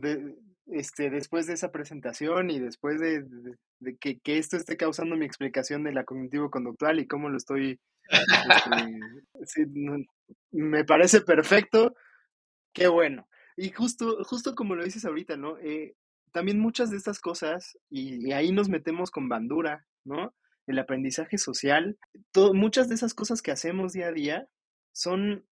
[0.66, 3.24] este, después de esa presentación y después de,
[4.00, 7.80] que, esto esté causando mi explicación de la cognitivo-conductual y cómo lo estoy,
[9.40, 9.66] este,
[10.50, 11.94] me parece perfecto,
[12.72, 13.28] qué bueno.
[13.56, 15.58] Y justo, justo como lo dices ahorita, ¿no?
[15.58, 15.94] Eh,
[16.34, 20.34] también muchas de estas cosas, y, ahí nos metemos con bandura, ¿no?
[20.66, 21.96] El aprendizaje social,
[22.52, 24.48] muchas de esas cosas que hacemos día a día
[24.92, 25.46] son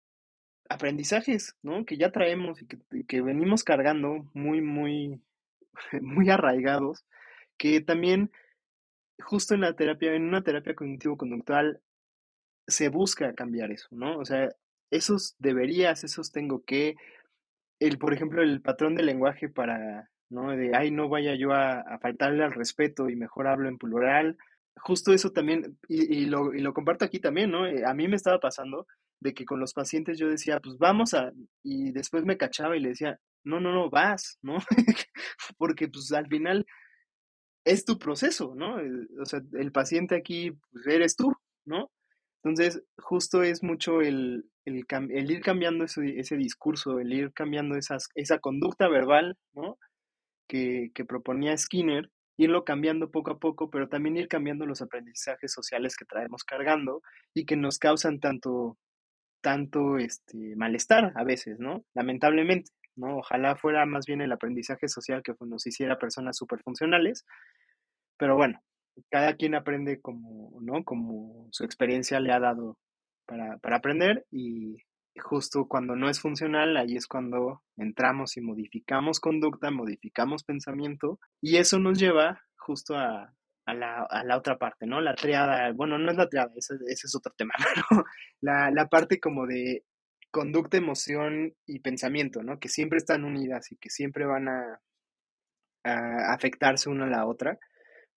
[0.69, 1.85] aprendizajes, ¿no?
[1.85, 5.21] Que ya traemos y que, venimos cargando muy, muy,
[6.01, 7.05] muy arraigados,
[7.57, 8.31] que también
[9.19, 11.79] justo en la terapia, en una terapia cognitivo-conductual,
[12.67, 14.17] se busca cambiar eso, ¿no?
[14.17, 14.49] O sea,
[14.89, 16.95] esos deberías, esos tengo que,
[17.79, 20.55] el, por ejemplo, el patrón de lenguaje para ¿no?
[20.55, 24.37] De, ay, no vaya yo a, faltarle al respeto y mejor hablo en plural.
[24.77, 27.67] Justo eso también, y, lo, y lo comparto aquí también, ¿no?
[27.67, 28.87] Eh, a mí me estaba pasando
[29.19, 31.31] de que con los pacientes yo decía, pues vamos a,
[31.63, 34.57] y después me cachaba y le decía, no, no, no, vas, ¿no?
[35.57, 36.65] Porque pues al final
[37.65, 38.77] es tu proceso, ¿no?
[39.21, 41.33] O sea, el paciente aquí pues, eres tú,
[41.65, 41.91] ¿no?
[42.43, 47.75] Entonces, justo es mucho el, el, el ir cambiando ese, ese, discurso, el ir cambiando
[47.75, 49.77] esas, esa conducta verbal, ¿no?
[50.51, 55.95] Que, proponía Skinner, irlo cambiando poco a poco, pero también ir cambiando los aprendizajes sociales
[55.95, 57.01] que traemos cargando
[57.33, 58.77] y que nos causan tanto,
[59.41, 61.85] tanto este, malestar a veces, ¿no?
[61.93, 63.17] Lamentablemente, ¿no?
[63.19, 67.25] Ojalá fuera más bien el aprendizaje social que nos hiciera personas súper funcionales,
[68.17, 68.61] pero bueno,
[69.09, 70.83] cada quien aprende como, ¿no?
[70.83, 72.77] Como su experiencia le ha dado
[73.25, 74.77] para, para aprender y,
[75.19, 81.57] justo cuando no es funcional, ahí es cuando entramos y modificamos conducta, modificamos pensamiento, y
[81.57, 83.33] eso nos lleva justo a,
[83.65, 85.01] la, otra parte, ¿no?
[85.01, 87.53] La triada, bueno, no es la triada, ese, es otro tema,
[87.91, 88.05] pero
[88.41, 89.85] la, parte como de
[90.31, 92.59] conducta, emoción y pensamiento, ¿no?
[92.59, 94.81] Que siempre están unidas y que siempre van a,
[95.83, 97.59] a afectarse una a la otra,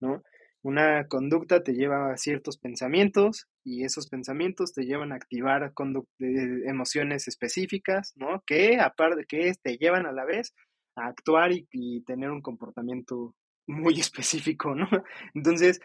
[0.00, 0.22] ¿no?
[0.62, 5.72] Una conducta te lleva a ciertos pensamientos y esos pensamientos te llevan a activar
[6.18, 8.42] emociones específicas, ¿no?
[8.46, 10.55] Que aparte que te llevan a la vez
[10.96, 13.35] a actuar y, tener un comportamiento
[13.66, 14.88] muy específico, ¿no?
[15.35, 15.81] Entonces,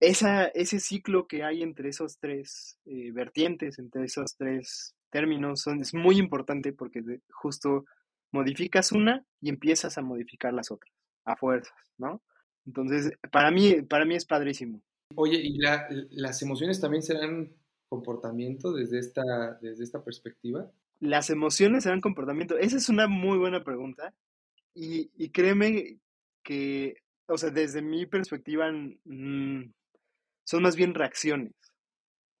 [0.00, 5.94] ese ciclo que hay entre esos tres eh, vertientes, entre esos tres términos, son, es
[5.94, 7.86] muy importante porque justo
[8.32, 10.92] modificas una y empiezas a modificar las otras,
[11.24, 12.20] a fuerzas, ¿no?
[12.66, 14.82] Entonces, para mí, para mí es padrísimo.
[15.16, 17.52] Oye, ¿y las emociones también serán
[17.88, 20.70] comportamiento desde esta, desde esta perspectiva?
[21.00, 22.58] Las emociones serán comportamiento.
[22.58, 24.14] Esa es una muy buena pregunta.
[24.74, 25.98] Y, créeme
[26.42, 28.70] que, o sea, desde mi perspectiva,
[29.04, 31.52] son más bien reacciones,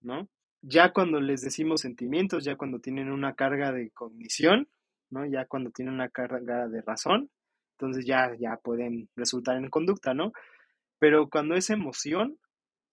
[0.00, 0.28] ¿no?
[0.62, 4.68] Ya cuando les decimos sentimientos, ya cuando tienen una carga de cognición,
[5.10, 5.26] ¿no?
[5.26, 7.30] Ya cuando tienen una carga de razón,
[7.78, 10.32] entonces ya, ya pueden resultar en conducta, ¿no?
[10.98, 12.38] Pero cuando es emoción,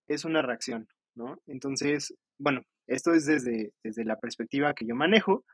[0.08, 1.42] es una reacción, ¿no?
[1.48, 5.46] Entonces, bueno, esto es desde, desde la perspectiva que yo manejo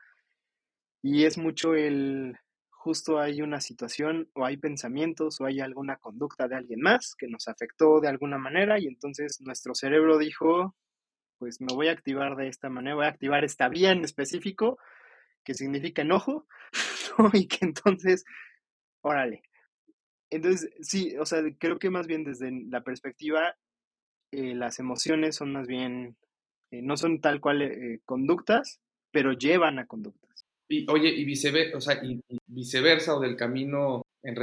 [1.02, 2.36] y es mucho el,
[2.70, 7.28] justo hay una situación o hay pensamientos o hay alguna conducta de alguien más que
[7.28, 10.74] nos afectó de alguna manera y entonces nuestro cerebro dijo,
[11.38, 14.78] pues me voy a activar de esta manera, voy a activar esta vía en específico
[15.44, 16.46] que significa enojo
[17.32, 18.24] y que entonces,
[19.02, 19.42] órale.
[20.30, 23.56] Entonces, sí, o sea, creo que más bien desde la perspectiva,
[24.30, 26.16] eh, las emociones son más bien,
[26.70, 30.44] eh, no son tal cual eh, conductas, pero llevan a conductas.
[30.68, 34.36] Y, oye, y viceversa, o sea, y, viceversa o del camino en,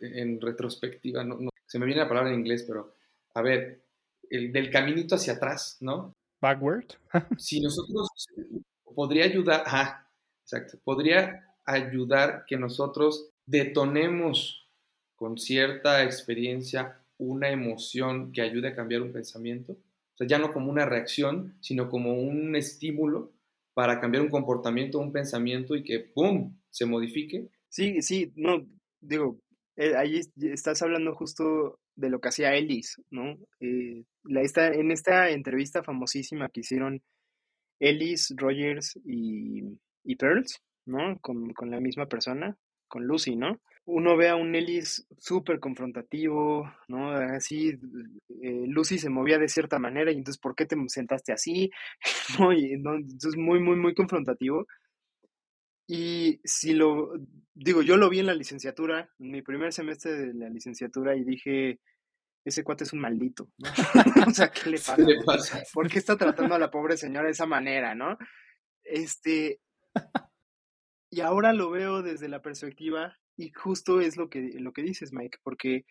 [0.00, 2.94] en retrospectiva, no, se me viene la palabra en inglés, pero
[3.34, 3.82] a ver,
[4.28, 6.12] el del caminito hacia atrás, ¿no?
[6.40, 6.86] Backward.
[7.38, 8.08] si nosotros,
[8.94, 10.06] podría ayudar, ah,
[10.42, 14.68] exacto, podría ayudar que nosotros detonemos
[15.16, 19.72] con cierta experiencia una emoción que ayude a cambiar un pensamiento.
[19.72, 23.32] O sea, ya no como una reacción, sino como un estímulo
[23.74, 26.56] para cambiar un comportamiento, un pensamiento y que ¡pum!
[26.70, 27.48] se modifique.
[27.68, 28.66] Sí, sí, no,
[29.00, 29.38] digo,
[29.76, 33.38] eh, ahí estás hablando justo de lo que hacía Ellis, ¿no?
[33.60, 37.02] Eh, la, esta, en esta entrevista famosísima que hicieron
[37.80, 39.62] Ellis, Rogers y,
[40.04, 41.18] y Pearls, ¿no?
[41.20, 42.56] Con, con, la misma persona,
[42.88, 43.60] con Lucy, ¿no?
[43.84, 47.10] Uno ve a un Ellis súper confrontativo, ¿no?
[47.10, 47.70] Así,
[48.42, 51.70] eh, Lucy se movía de cierta manera y entonces, ¿por qué te sentaste así?
[52.38, 52.52] ¿No?
[52.52, 52.94] Y, ¿no?
[52.94, 54.66] Entonces, muy, muy, muy confrontativo.
[55.88, 57.12] Y si lo,
[57.54, 61.24] digo, yo lo vi en la licenciatura, en mi primer semestre de la licenciatura y
[61.24, 61.80] dije,
[62.44, 63.68] ese cuate es un maldito, ¿no?
[64.28, 64.96] o sea, ¿qué le pasa?
[64.96, 65.62] ¿Qué le pasa?
[65.72, 68.16] ¿Por qué está tratando a la pobre señora de esa manera, no?
[68.84, 69.60] Este,
[71.10, 75.12] y ahora lo veo desde la perspectiva, y justo es lo que, lo que dices,
[75.12, 75.84] Mike, porque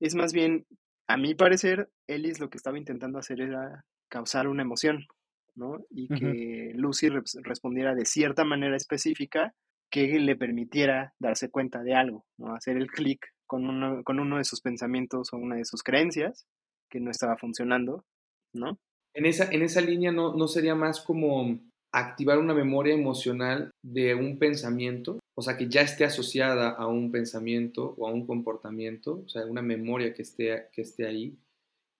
[0.00, 0.66] es más bien,
[1.06, 5.06] a mi parecer, Ellis lo que estaba intentando hacer era causar una emoción,
[5.54, 5.84] ¿no?
[5.90, 7.08] Y que Lucy
[7.42, 9.54] respondiera de cierta manera específica
[9.90, 12.54] que le permitiera darse cuenta de algo, ¿no?
[12.54, 16.46] Hacer el clic con uno, con uno de sus pensamientos o una de sus creencias
[16.90, 18.04] que no estaba funcionando,
[18.52, 18.78] ¿no?
[19.14, 21.60] En esa, en esa línea no, no sería más como
[21.92, 27.10] activar una memoria emocional de un pensamiento, o sea, que ya esté asociada a un
[27.10, 31.36] pensamiento o a un comportamiento, o sea, una memoria que esté, que esté ahí,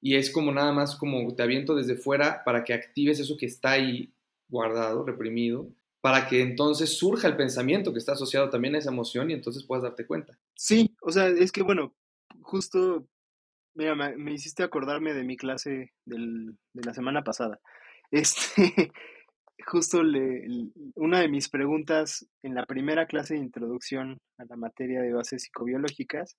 [0.01, 3.47] y es como nada más como te aviento desde fuera para que actives eso que
[3.47, 4.13] está ahí
[4.49, 5.69] guardado, reprimido,
[6.01, 9.65] para que entonces surja el pensamiento que está asociado también a esa emoción y entonces
[9.65, 10.39] puedas darte cuenta.
[10.55, 11.95] Sí, o sea, es que bueno,
[12.43, 13.09] justo,
[13.75, 17.61] mira, me, hiciste acordarme de mi clase de la semana pasada.
[18.11, 18.93] Este,
[19.67, 20.03] justo
[20.97, 25.43] una de mis preguntas en la primera clase de introducción a la materia de bases
[25.45, 26.37] psicobiológicas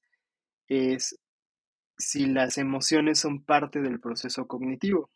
[0.68, 1.20] es
[1.98, 5.10] si las emociones son parte del proceso cognitivo,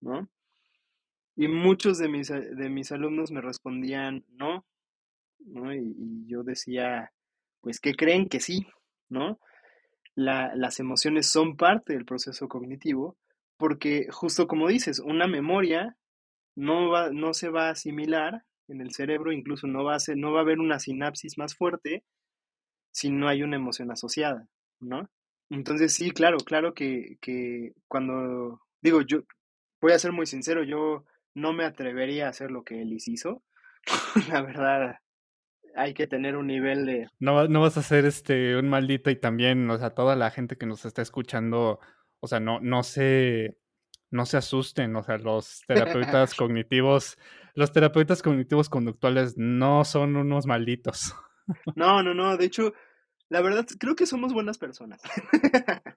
[0.00, 0.28] ¿no?
[1.36, 4.64] Y muchos de mis, de mis alumnos me respondían no,
[5.38, 5.74] ¿no?
[5.74, 7.12] Y, yo decía,
[7.60, 8.66] pues, ¿qué creen que sí,
[9.08, 9.38] ¿no?
[10.18, 13.18] las emociones son parte del proceso cognitivo
[13.58, 15.96] porque justo como dices, una memoria
[16.56, 20.16] no, va, no se va a asimilar en el cerebro, incluso no va, a ser,
[20.16, 22.02] no va a haber una sinapsis más fuerte
[22.92, 24.48] si no hay una emoción asociada,
[24.80, 25.08] ¿no?
[25.50, 29.20] Entonces sí, claro, claro que, que cuando digo yo,
[29.80, 31.04] voy a ser muy sincero, yo
[31.34, 33.42] no me atrevería a hacer lo que Ellis hizo.
[34.32, 34.96] La verdad,
[35.76, 37.08] hay que tener un nivel de...
[37.20, 40.56] No, no vas a ser este, un maldito y también, o sea, toda la gente
[40.56, 41.78] que nos está escuchando,
[42.20, 43.58] o sea, no, no se,
[44.10, 47.18] no se asusten, o sea, los terapeutas cognitivos,
[47.54, 51.14] los terapeutas cognitivos conductuales no son unos malditos.
[51.76, 52.72] No, no, no, de hecho,
[53.28, 55.00] la verdad, creo que somos buenas personas.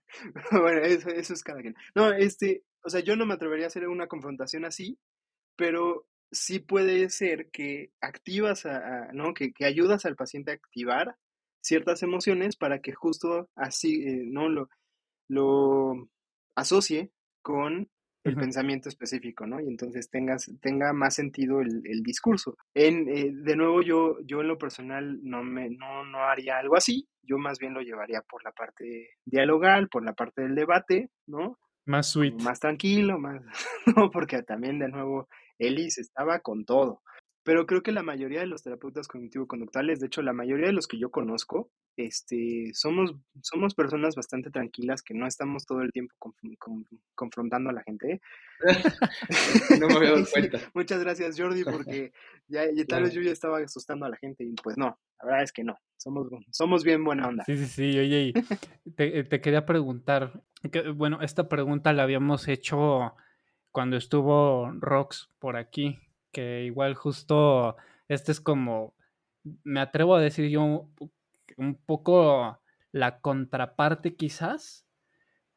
[0.51, 1.75] bueno, eso, es cada quien.
[1.95, 4.99] No, este, o sea, yo no me atrevería a hacer una confrontación así,
[5.55, 9.33] pero sí puede ser que activas, a, ¿no?
[9.33, 11.17] Que, que, ayudas al paciente a activar
[11.61, 14.49] ciertas emociones para que justo así, eh, ¿no?
[14.49, 14.69] Lo,
[15.27, 16.09] lo
[16.55, 17.89] asocie con
[18.29, 19.59] el pensamiento específico, ¿no?
[19.59, 22.57] Y entonces tengas, tenga más sentido el, el discurso.
[22.73, 26.75] En, eh, de nuevo, yo, yo en lo personal no, me, no, no haría algo
[26.75, 31.09] así, yo más bien lo llevaría por la parte dialogal, por la parte del debate,
[31.27, 31.57] ¿no?
[31.85, 32.41] Más sweet.
[32.41, 33.41] Más tranquilo, más,
[33.95, 34.09] ¿no?
[34.11, 35.27] Porque también, de nuevo,
[35.57, 37.01] Ellis estaba con todo.
[37.43, 40.87] Pero creo que la mayoría de los terapeutas cognitivo-conductuales, de hecho, la mayoría de los
[40.87, 46.13] que yo conozco, este, somos, somos personas bastante tranquilas que no estamos todo el tiempo
[47.15, 48.13] confrontando a la gente.
[48.13, 48.21] ¿eh?
[49.79, 50.59] no me había dado cuenta.
[50.73, 52.11] Muchas gracias, Jordi, porque
[52.47, 55.43] ya, tal vez yo ya estaba asustando a la gente y pues no, la verdad
[55.43, 55.77] es que no.
[55.97, 57.43] Somos, somos bien buena onda.
[57.45, 57.99] Sí, sí, sí.
[57.99, 58.33] Oye,
[58.95, 63.15] te, te quería preguntar, que, bueno, esta pregunta la habíamos hecho
[63.71, 65.99] cuando estuvo Rox por aquí,
[66.31, 67.75] que igual justo
[68.07, 68.95] este es como,
[69.63, 70.89] me atrevo a decir yo,
[71.57, 72.59] un poco
[72.91, 74.85] la contraparte quizás,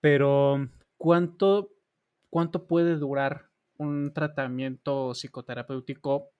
[0.00, 1.72] pero ¿cuánto,
[2.28, 6.30] cuánto puede durar un tratamiento psicoterapéutico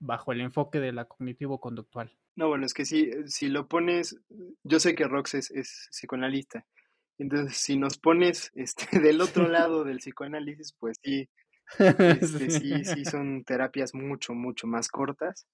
[0.00, 2.16] bajo el enfoque de la cognitivo-conductual?
[2.36, 4.20] No, bueno, es que si, si lo pones,
[4.64, 6.66] yo sé que Rox es, es psicoanalista,
[7.18, 11.28] entonces si nos pones este, del otro lado del psicoanálisis, pues sí,
[11.78, 15.46] este, sí, sí son terapias mucho, mucho más cortas.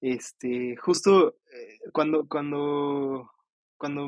[0.00, 3.30] Este, justo eh, cuando, cuando,
[3.78, 4.06] cuando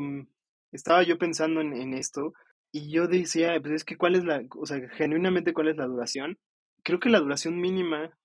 [0.72, 2.34] estaba yo pensando en, en, esto,
[2.72, 5.86] y yo decía, pues es que cuál es la, o sea, genuinamente cuál es la
[5.86, 6.38] duración.
[6.82, 8.16] Creo que la duración mínima,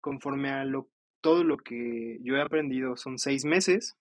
[0.00, 0.88] conforme a lo,
[1.20, 3.96] todo lo que yo he aprendido, son seis meses,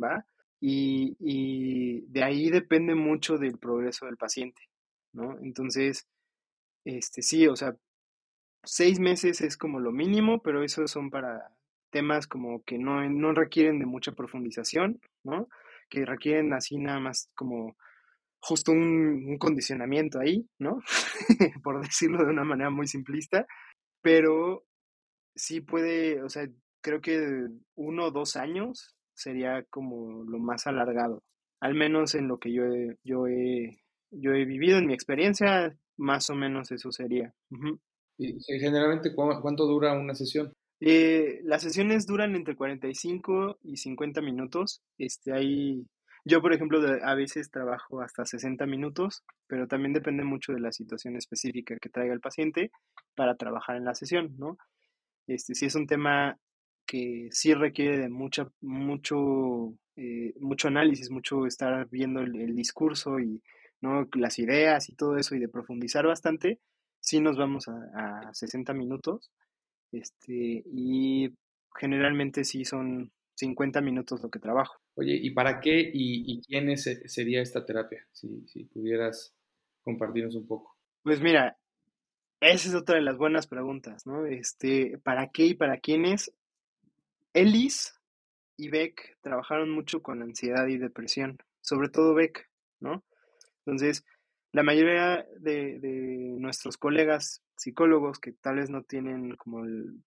[0.00, 0.24] ¿va?
[0.60, 4.62] Y, y de ahí depende mucho del progreso del paciente,
[5.12, 5.38] ¿no?
[5.42, 6.06] Entonces,
[6.84, 7.76] este, sí, o sea,
[8.64, 11.50] seis meses es como lo mínimo, pero eso son para
[11.90, 15.48] temas como que no, no requieren de mucha profundización, ¿no?
[15.88, 17.76] Que requieren así nada más como
[18.40, 20.80] justo un, condicionamiento ahí, ¿no?
[21.62, 23.46] Por decirlo de una manera muy simplista,
[24.02, 24.64] pero
[25.34, 26.46] sí puede, o sea,
[26.82, 27.46] creo que
[27.76, 31.22] uno o dos años sería como lo más alargado,
[31.60, 33.78] al menos en lo que yo he, yo he,
[34.10, 37.32] yo he vivido en mi experiencia, más o menos eso sería.
[38.16, 40.52] ¿Y generalmente cuánto dura una sesión?
[40.80, 44.82] Eh, las sesiones duran entre 45 y 50 minutos.
[44.98, 45.86] Este, hay,
[46.24, 50.72] yo, por ejemplo, a veces trabajo hasta 60 minutos, pero también depende mucho de la
[50.72, 52.70] situación específica que traiga el paciente
[53.14, 54.58] para trabajar en la sesión, ¿no?
[55.26, 56.38] Este, si es un tema
[56.86, 63.42] que sí requiere de mucha, mucho, eh, mucho análisis, mucho estar viendo el, discurso y
[63.80, 64.06] ¿no?
[64.14, 66.60] las ideas y todo eso y de profundizar bastante,
[67.04, 69.30] sí nos vamos a, a 60 minutos
[69.92, 71.30] este, y
[71.76, 74.80] generalmente sí son 50 minutos lo que trabajo.
[74.96, 78.06] Oye, ¿y para qué y, y quién sería esta terapia?
[78.12, 79.34] Si, si pudieras
[79.82, 80.76] compartirnos un poco.
[81.02, 81.58] Pues mira,
[82.40, 84.24] esa es otra de las buenas preguntas, ¿no?
[84.24, 86.32] Este, ¿para qué y para quiénes?
[87.34, 88.00] Ellis
[88.56, 92.48] y Beck trabajaron mucho con ansiedad y depresión, sobre todo Beck,
[92.80, 93.04] ¿no?
[93.58, 94.04] Entonces,
[94.54, 95.80] la mayoría de,
[96.38, 99.64] nuestros colegas psicólogos que tal vez no tienen como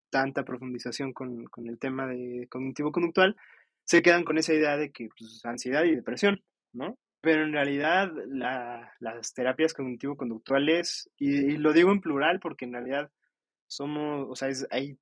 [0.10, 3.36] tanta profundización con, el tema de cognitivo-conductual,
[3.84, 6.42] se quedan con esa idea de que pues, ansiedad y depresión,
[6.72, 6.98] ¿no?
[7.20, 13.12] Pero en realidad las terapias cognitivo-conductuales, y, lo digo en plural porque en realidad
[13.68, 14.98] somos, o sea, hay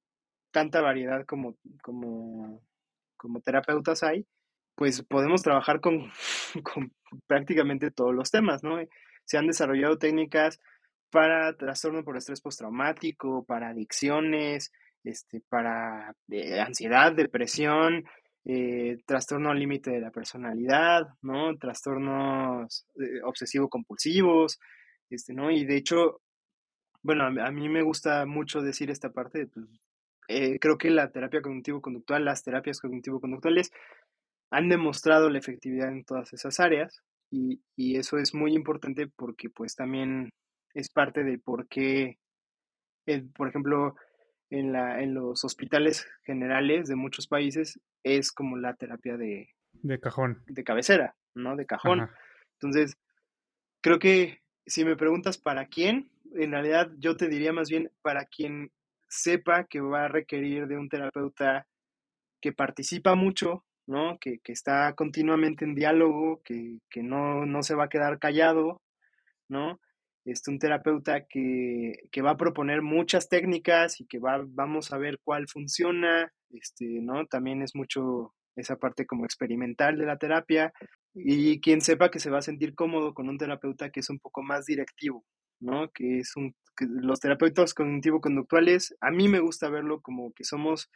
[0.49, 2.63] tanta variedad como, como,
[3.15, 4.25] como terapeutas hay,
[4.73, 6.11] pues podemos trabajar con,
[6.63, 6.91] con
[7.27, 8.79] prácticamente todos los temas, ¿no?
[9.25, 10.59] Se han desarrollado técnicas
[11.09, 14.71] para trastorno por estrés postraumático, para adicciones,
[15.05, 18.03] este, para eh, ansiedad, depresión,
[18.43, 21.55] eh, trastorno al límite de la personalidad, ¿no?
[21.57, 24.59] Trastornos eh, obsesivo-compulsivos,
[25.09, 25.51] este, ¿no?
[25.51, 26.21] Y de hecho,
[27.01, 29.65] bueno, a, mí me gusta mucho decir esta parte, pues,
[30.59, 33.71] creo que la terapia cognitivo-conductual, las terapias cognitivo-conductuales
[34.49, 37.03] han demostrado la efectividad en todas esas áreas,
[37.35, 40.29] y, eso es muy importante porque pues también
[40.73, 42.17] es parte de por qué,
[43.35, 43.95] por ejemplo,
[44.49, 49.49] en, la, en los hospitales generales de muchos países es como la terapia de...
[49.73, 50.43] De cajón.
[50.47, 51.55] De cabecera, ¿no?
[51.55, 52.09] De cajón.
[52.53, 52.97] Entonces,
[53.81, 58.25] creo que si me preguntas para quién, en realidad yo te diría más bien para
[58.25, 58.71] quien
[59.07, 61.67] sepa que va a requerir de un terapeuta
[62.41, 64.17] que participa mucho ¿no?
[64.19, 68.81] Que, está continuamente en diálogo, que, no, se va a quedar callado,
[69.49, 69.79] ¿no?
[70.25, 75.19] Este, un terapeuta que, va a proponer muchas técnicas y que va, vamos a ver
[75.23, 77.25] cuál funciona, este, ¿no?
[77.27, 80.71] También es mucho esa parte como experimental de la terapia
[81.13, 84.19] y quien sepa que se va a sentir cómodo con un terapeuta que es un
[84.19, 85.25] poco más directivo,
[85.59, 85.89] ¿no?
[85.91, 90.89] Que es un, que los terapeutas cognitivo-conductuales, a mí me gusta verlo como que somos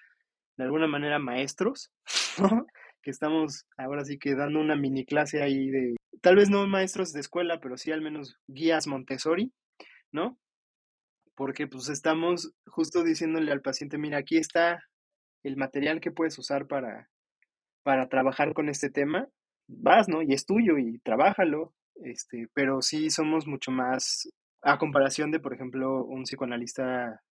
[0.57, 1.91] de alguna manera maestros,
[3.01, 7.13] que estamos ahora sí que dando una mini clase ahí de, tal vez no maestros
[7.13, 9.51] de escuela, pero sí al menos guías Montessori,
[10.11, 10.37] ¿no?
[11.35, 14.83] Porque pues estamos justo diciéndole al paciente, mira, aquí está
[15.43, 17.09] el material que puedes usar para,
[17.83, 19.27] para trabajar con este tema,
[19.67, 20.21] vas, ¿no?
[20.21, 21.73] Y es tuyo y trabájalo,
[22.03, 24.29] este, pero sí somos mucho más,
[24.61, 27.21] a comparación de, por ejemplo, un psicoanalista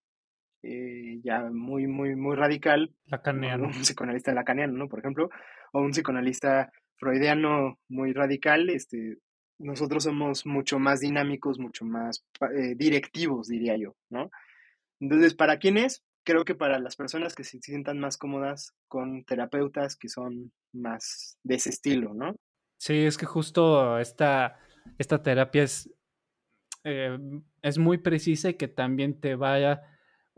[0.62, 2.92] eh, ya muy, muy, muy radical.
[3.06, 3.66] Lacaniano.
[3.66, 4.88] Un psicoanalista lacaniano, ¿no?
[4.88, 5.30] Por ejemplo,
[5.72, 9.18] o un psicoanalista freudiano muy radical, este,
[9.58, 12.24] nosotros somos mucho más dinámicos, mucho más
[12.56, 14.30] eh, directivos, diría yo, ¿no?
[15.00, 16.02] Entonces, ¿para quién es?
[16.28, 21.38] creo que para las personas que se sientan más cómodas con terapeutas que son más
[21.42, 22.36] de ese estilo, ¿no?
[22.76, 24.58] Sí, es que justo esta,
[24.98, 25.90] esta terapia es,
[26.84, 27.18] eh,
[27.62, 29.80] es muy precisa y que también te vaya,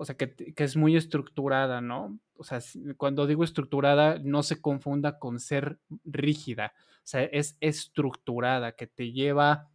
[0.01, 2.19] o sea, que, que, es muy estructurada, ¿no?
[2.39, 2.59] O sea,
[2.97, 9.13] cuando digo estructurada, no se confunda con ser rígida, o sea, es estructurada, que te
[9.13, 9.69] lleva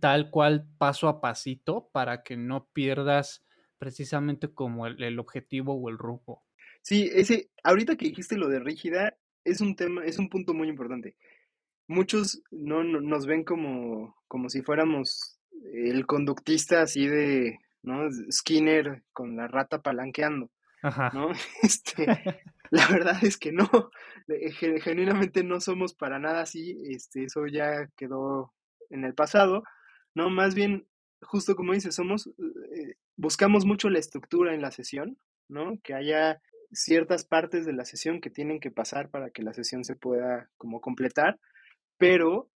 [0.00, 3.42] tal cual paso a pasito para que no pierdas
[3.78, 6.42] precisamente como el, objetivo o el rumbo.
[6.82, 10.68] Sí, ese, ahorita que dijiste lo de rígida, es un tema, es un punto muy
[10.68, 11.16] importante.
[11.86, 15.40] Muchos no, no nos ven como, como si fuéramos
[15.72, 18.08] el conductista así de, ¿no?
[18.30, 20.50] Skinner con la rata palanqueando,
[20.82, 21.10] Ajá.
[21.14, 21.30] ¿no?
[21.62, 22.06] Este,
[22.70, 23.68] la verdad es que no,
[24.82, 28.52] genuinamente no somos para nada así, este, eso ya quedó
[28.90, 29.62] en el pasado,
[30.14, 30.30] ¿no?
[30.30, 30.86] Más bien,
[31.22, 35.18] justo como dices, somos, eh, buscamos mucho la estructura en la sesión,
[35.48, 35.78] ¿no?
[35.82, 36.40] Que haya
[36.72, 40.50] ciertas partes de la sesión que tienen que pasar para que la sesión se pueda
[40.56, 41.38] como completar,
[41.96, 42.50] pero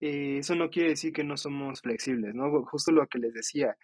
[0.00, 2.64] eh, eso no quiere decir que no somos flexibles, ¿no?
[2.64, 3.76] Justo lo que les decía.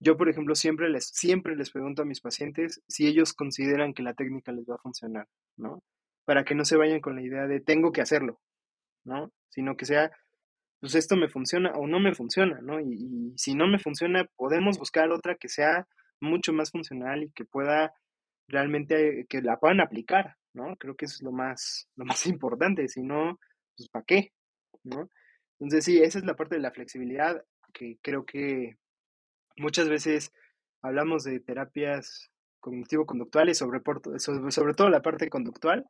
[0.00, 4.02] Yo, por ejemplo, siempre les, siempre les pregunto a mis pacientes si ellos consideran que
[4.02, 5.26] la técnica les va a funcionar,
[5.56, 5.82] ¿no?
[6.24, 8.40] Para que no se vayan con la idea de tengo que hacerlo,
[9.04, 9.32] ¿no?
[9.48, 10.10] Sino que sea,
[10.80, 12.80] pues esto me funciona o no me funciona, ¿no?
[12.80, 15.88] Y, y si no me funciona, podemos buscar otra que sea
[16.20, 17.92] mucho más funcional y que pueda
[18.48, 20.76] realmente, que la puedan aplicar, ¿no?
[20.76, 23.38] Creo que eso es lo más, lo más importante, si no,
[23.76, 24.32] pues ¿para qué?
[24.84, 25.08] ¿no?
[25.60, 27.42] Entonces sí, esa es la parte de la flexibilidad
[27.72, 28.76] que creo que
[29.58, 30.32] muchas veces
[30.82, 32.30] hablamos de terapias
[32.60, 33.80] cognitivo-conductuales, sobre,
[34.18, 35.86] sobre, sobre todo la parte conductual,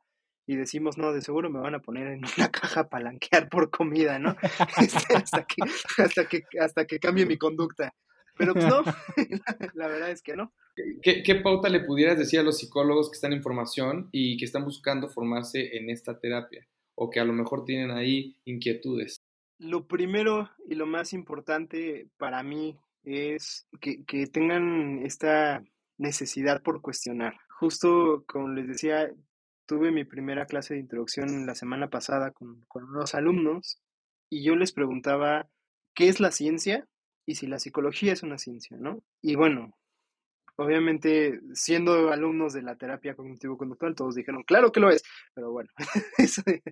[0.49, 3.69] y decimos, no, de seguro me van a poner en una caja a palanquear por
[3.69, 4.35] comida, ¿no?
[4.81, 5.61] Este, hasta, que,
[6.01, 7.93] hasta, que, hasta que cambie mi conducta.
[8.35, 8.81] Pero pues no,
[9.75, 10.51] la verdad es que no.
[11.03, 14.45] ¿Qué, ¿Qué, pauta le pudieras decir a los psicólogos que están en formación y que
[14.45, 16.65] están buscando formarse en esta terapia?
[16.95, 19.17] O que a lo mejor tienen ahí inquietudes.
[19.59, 22.79] Lo primero y lo más importante para mí
[23.09, 25.63] es que, que tengan esta
[25.97, 27.37] necesidad por cuestionar.
[27.49, 29.11] Justo como les decía,
[29.65, 33.81] tuve mi primera clase de introducción la semana pasada con, con unos alumnos
[34.29, 35.49] y yo les preguntaba
[35.93, 36.87] qué es la ciencia
[37.25, 39.03] y si la psicología es una ciencia, ¿no?
[39.21, 39.77] Y bueno,
[40.55, 45.03] obviamente siendo alumnos de la terapia cognitivo-conductual, todos dijeron, claro que lo es,
[45.33, 45.69] pero bueno,
[46.17, 46.63] ese,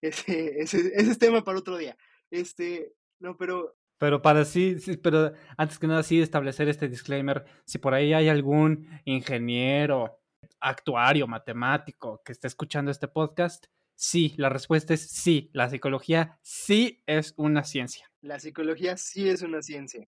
[0.00, 1.96] ese, ese, es tema para otro día.
[2.30, 7.44] Este, no, pero pero para sí, sí, pero antes que nada sí establecer este disclaimer,
[7.64, 10.18] si por ahí hay algún ingeniero,
[10.58, 17.00] actuario, matemático que esté escuchando este podcast, sí, la respuesta es sí, la psicología sí
[17.06, 18.10] es una ciencia.
[18.22, 20.04] La psicología sí es una ciencia.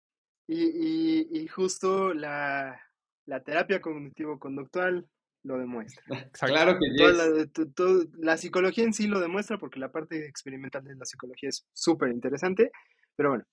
[0.48, 2.82] Y, y, y justo la,
[3.28, 5.08] la terapia cognitivo-conductual
[5.44, 6.04] lo demuestra.
[6.42, 7.16] Claro que yes.
[7.16, 11.06] la, to, to, la, psicología en sí lo demuestra porque la parte experimental de la
[11.06, 12.72] psicología es súper interesante,
[13.16, 13.46] pero bueno.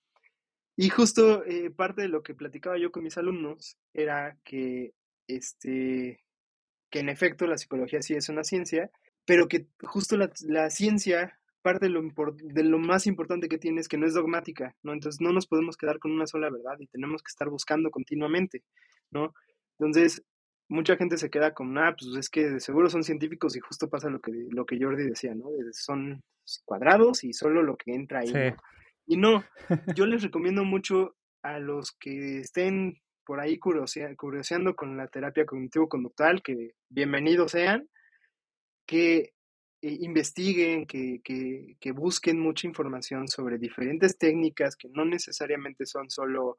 [0.75, 4.93] Y justo eh, parte de lo que platicaba yo con mis alumnos era que,
[5.27, 6.23] este,
[6.89, 8.89] que en efecto la psicología sí es una ciencia,
[9.25, 13.81] pero que justo la, la ciencia, parte de lo, de lo más importante que tiene
[13.81, 14.93] es que no es dogmática, ¿no?
[14.93, 18.63] Entonces no nos podemos quedar con una sola verdad y tenemos que estar buscando continuamente,
[19.11, 19.33] ¿no?
[19.77, 20.23] Entonces,
[20.67, 23.89] mucha gente se queda con, ah, pues es que de seguro son científicos y justo
[23.89, 25.49] pasa lo que, lo que Jordi decía, ¿no?
[25.71, 26.23] Son
[26.65, 28.27] cuadrados y solo lo que entra ahí.
[28.27, 28.33] Sí.
[28.33, 28.55] ¿no?
[29.11, 29.43] Y no,
[29.93, 35.45] yo les recomiendo mucho a los que estén por ahí curioseando, curioseando con la terapia
[35.45, 37.89] cognitivo-conductual, que bienvenidos sean,
[38.87, 39.33] que
[39.81, 46.09] eh, investiguen, que, que, que busquen mucha información sobre diferentes técnicas que no necesariamente son
[46.09, 46.55] solo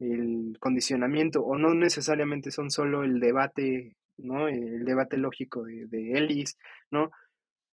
[0.00, 4.48] el condicionamiento o no necesariamente son solo el debate, ¿no?
[4.48, 6.58] El debate lógico de, de Ellis,
[6.90, 7.12] ¿no?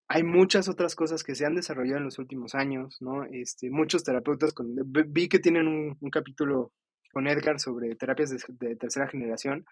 [0.08, 3.24] Hay muchas otras cosas que se han desarrollado en los últimos años, ¿no?
[3.26, 4.76] Este, muchos terapeutas, con,
[5.08, 6.72] vi que tienen un, capítulo
[7.12, 9.66] con Edgar sobre terapias de, tercera generación.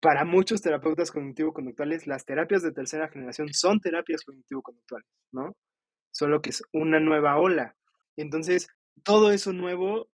[0.00, 5.56] Para muchos terapeutas cognitivo-conductuales, las terapias de tercera generación son terapias cognitivo-conductuales, ¿no?
[6.12, 7.74] Solo que es una nueva ola.
[8.16, 8.68] Entonces,
[9.02, 10.08] todo eso nuevo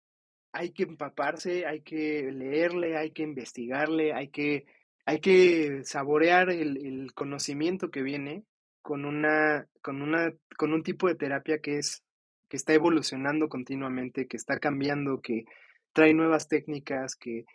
[0.54, 4.66] hay que empaparse, hay que leerle, hay que investigarle, hay que,
[5.06, 8.44] hay que saborear el, conocimiento que viene
[8.82, 12.04] con una, con una, con un tipo de terapia que es,
[12.50, 15.46] que está evolucionando continuamente, que está cambiando, que
[15.94, 17.46] trae nuevas técnicas, que,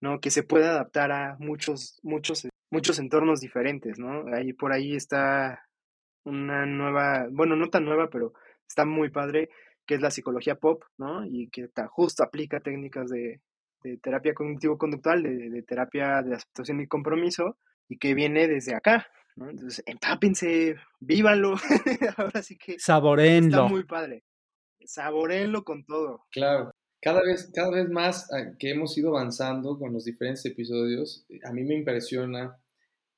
[0.00, 0.20] ¿no?
[0.20, 4.24] que se puede adaptar a muchos, muchos, muchos entornos diferentes, ¿no?
[4.34, 5.64] Ahí por ahí está
[6.24, 8.32] una nueva, bueno, no tan nueva, pero
[8.66, 9.48] está muy padre,
[9.86, 11.24] que es la psicología pop, ¿no?
[11.24, 13.40] Y que justo aplica técnicas de,
[14.02, 17.56] terapia cognitivo-conductual, de, terapia de aceptación y compromiso,
[17.88, 19.06] y que viene desde acá,
[19.38, 19.48] ¿no?
[19.48, 21.54] Entonces, empápense, vívanlo,
[22.16, 23.48] ahora sí que Saborenlo.
[23.48, 24.24] está muy padre.
[24.84, 26.24] Saborenlo con todo.
[26.30, 26.70] Claro.
[27.00, 31.52] Cada vez, cada vez más ah, que hemos ido avanzando con los diferentes episodios, a
[31.52, 32.58] mí me impresiona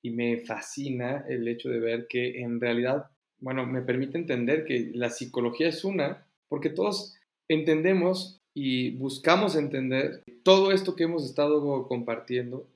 [0.02, 3.06] y me fascina el hecho de ver que en realidad,
[3.38, 7.16] bueno, me permite entender que la psicología es una, porque todos
[7.48, 12.66] entendemos y buscamos entender todo esto que hemos estado compartiendo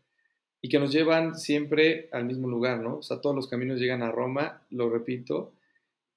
[0.65, 2.97] y que nos llevan siempre al mismo lugar, ¿no?
[2.97, 5.53] O sea, todos los caminos llegan a Roma, lo repito,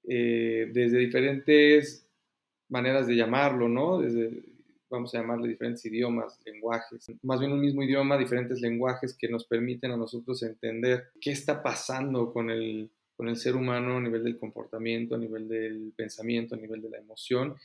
[0.07, 2.07] eh, desde diferentes
[2.69, 3.99] maneras de llamarlo, ¿no?
[3.99, 4.41] Desde,
[4.89, 9.43] vamos a llamarle diferentes idiomas, lenguajes, más bien un mismo idioma, diferentes lenguajes que nos
[9.43, 14.23] permiten a nosotros entender qué está pasando con el, con el ser humano a nivel
[14.23, 17.57] del comportamiento, a nivel del pensamiento, a nivel de la emoción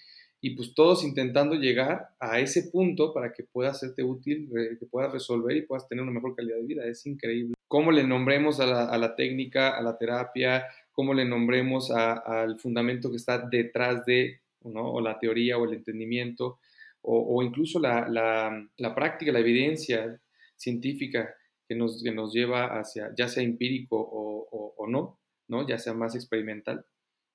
[0.45, 5.13] y pues todos intentando llegar a ese punto para que pueda serte útil, que puedas
[5.13, 6.85] resolver y puedas tener una mejor calidad de vida.
[6.85, 7.55] Es increíble.
[7.69, 8.67] Cómo le nombremos a
[8.99, 14.93] la, técnica, a la terapia, cómo le nombremos al fundamento que está detrás de, ¿no?
[14.93, 16.59] o la teoría o el entendimiento,
[17.03, 20.21] o, incluso la, práctica, la evidencia
[20.57, 21.33] científica
[21.69, 25.95] que nos, que nos lleva hacia, ya sea empírico o, o no, no, ya sea
[25.95, 26.85] más experimental,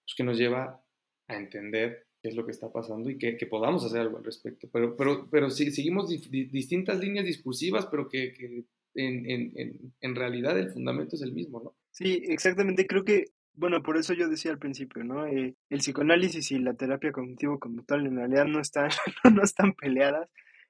[0.03, 0.81] pues que nos lleva
[1.29, 4.67] a entender qué es lo que está pasando y que, podamos hacer algo al respecto.
[4.71, 8.65] Pero, pero, pero si, seguimos distintas líneas discursivas, pero que,
[8.95, 11.75] en, realidad el fundamento es el mismo, ¿no?
[11.91, 12.87] Sí, exactamente.
[12.87, 15.27] Creo que, bueno, por eso yo decía al principio, ¿no?
[15.27, 18.89] Eh, el psicoanálisis y la terapia cognitivo-conductual en realidad no están,
[19.35, 20.29] no están peleadas.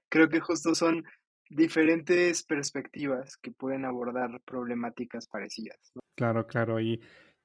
[0.09, 1.05] Creo que justo son
[1.49, 5.77] diferentes perspectivas que pueden abordar problemáticas parecidas.
[6.15, 6.79] Claro, claro.
[6.79, 7.01] Y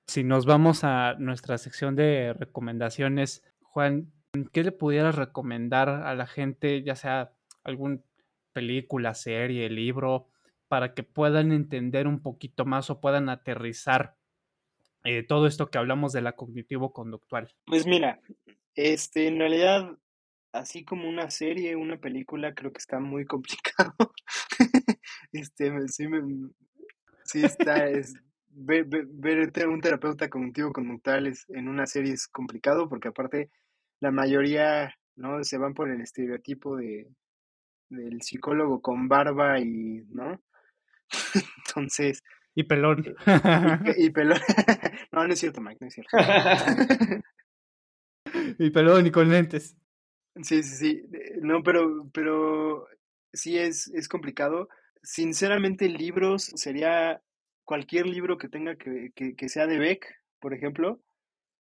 [0.07, 3.43] si nos vamos a nuestra sección de recomendaciones,
[3.73, 4.13] Juan,
[4.53, 7.33] ¿qué le pudieras recomendar a la gente, ya sea
[7.65, 8.05] algún
[8.53, 10.29] película, serie, libro,
[10.69, 14.17] para que puedan entender un poquito más o puedan aterrizar
[15.05, 17.49] eh, todo esto que hablamos de la cognitivo-conductual?
[17.65, 18.21] Pues mira,
[18.75, 19.99] este, en realidad,
[20.53, 23.95] así como una serie, una película, creo que está muy complicado.
[25.33, 26.51] este, sí, me,
[27.25, 28.13] sí está, es,
[28.55, 33.51] ver, ver, un terapeuta cognitivo-conductual en una serie es complicado porque aparte
[34.01, 35.43] la mayoría, ¿no?
[35.45, 37.09] Se van por el estereotipo de,
[37.89, 40.43] del psicólogo con barba y, ¿no?
[41.67, 42.23] Entonces...
[42.55, 43.03] Y pelón.
[43.97, 44.39] Y, pelón.
[45.13, 46.17] no, no es cierto, Mike, no es cierto.
[48.59, 49.75] y pelón y con lentes.
[50.43, 51.03] Sí, sí, sí.
[51.41, 52.89] No, pero, pero
[53.33, 54.69] sí es, es complicado.
[55.03, 57.23] Sinceramente, libros sería
[57.65, 60.07] cualquier libro que tenga que, que, que sea de Beck,
[60.41, 61.01] por ejemplo,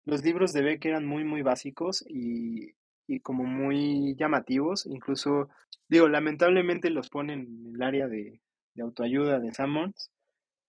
[0.05, 2.73] los libros de Beck eran muy, muy básicos y,
[3.21, 4.85] como muy llamativos.
[4.85, 5.49] Incluso,
[5.87, 8.41] digo, lamentablemente los ponen en el área de,
[8.81, 10.09] autoayuda de Sammons,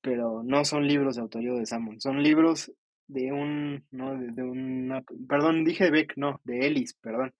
[0.02, 2.72] pero no son libros de autoayuda de Sammons, son libros
[3.06, 4.18] de un, ¿no?
[4.18, 7.32] De, una, perdón, dije Beck, no, de Ellis, perdón.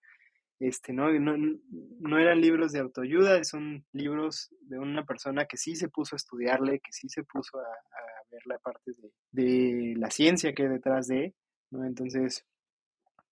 [0.61, 1.11] Este, ¿no?
[1.11, 1.35] No,
[1.99, 6.17] no eran libros de autoayuda, son libros de una persona que sí se puso a
[6.17, 7.65] estudiarle, que sí se puso a,
[8.29, 11.33] ver la parte de, de, la ciencia que hay detrás de,
[11.71, 12.45] entonces,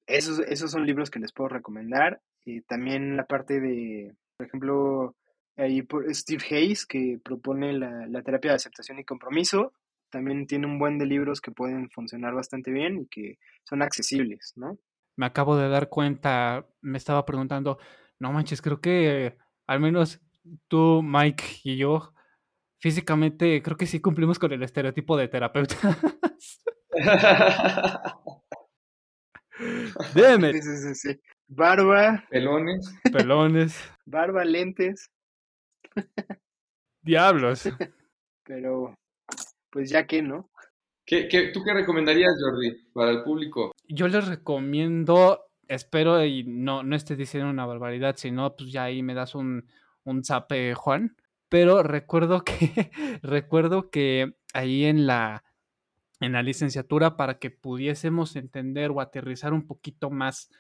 [0.08, 2.22] esos, esos son libros que les puedo recomendar.
[2.46, 5.16] y también la parte de, por ejemplo,
[5.58, 9.74] ahí por Steve Hayes, que propone la, terapia de aceptación y compromiso,
[10.10, 14.54] también tiene un buen de libros que pueden funcionar bastante bien y que son accesibles,
[14.56, 14.80] ¿no?
[15.20, 17.78] Me acabo de dar cuenta, me estaba preguntando,
[18.20, 19.36] no manches, creo que
[19.68, 20.22] al menos
[20.70, 22.14] tú, Mike y yo,
[22.80, 25.76] físicamente creo que sí cumplimos con el estereotipo de terapeuta.
[30.16, 30.54] Dime.
[30.54, 32.24] Sí, sí, sí, Barba.
[32.30, 32.90] Pelones.
[33.12, 33.92] Pelones.
[34.06, 35.12] Barba, lentes.
[37.02, 37.64] Diablos.
[38.46, 38.96] Pero,
[39.70, 40.50] pues ya que, ¿no?
[41.10, 43.72] ¿Qué, qué, tú qué recomendarías, Jordi, para el público?
[43.88, 49.02] Yo les recomiendo, espero y no, no estés diciendo una barbaridad, sino pues ya ahí
[49.02, 49.66] me das un,
[50.04, 51.18] un zape, Juan.
[51.50, 52.92] Pero recuerdo que,
[53.24, 55.44] recuerdo que ahí en la,
[56.20, 60.52] en la licenciatura para que pudiésemos entender o aterrizar un poquito más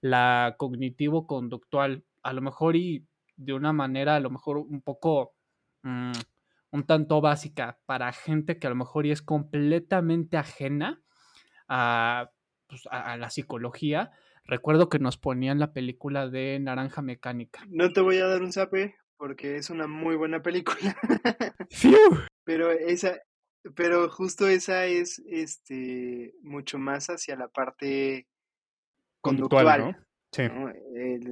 [0.00, 3.04] la cognitivo-conductual, a lo mejor y
[3.36, 5.34] de una manera, a lo mejor un poco,
[5.82, 6.12] mm,
[6.70, 11.02] un tanto básica para gente que a lo mejor y es completamente ajena
[11.68, 12.30] a,
[12.66, 14.10] pues, a, la psicología.
[14.44, 17.62] Recuerdo que nos ponían la película de Naranja Mecánica.
[17.68, 20.96] No te voy a dar un zape porque es una muy buena película.
[22.44, 23.20] Pero esa,
[23.74, 28.26] pero justo esa es este mucho más hacia la parte
[29.20, 29.96] conductual,
[30.32, 30.44] Sí.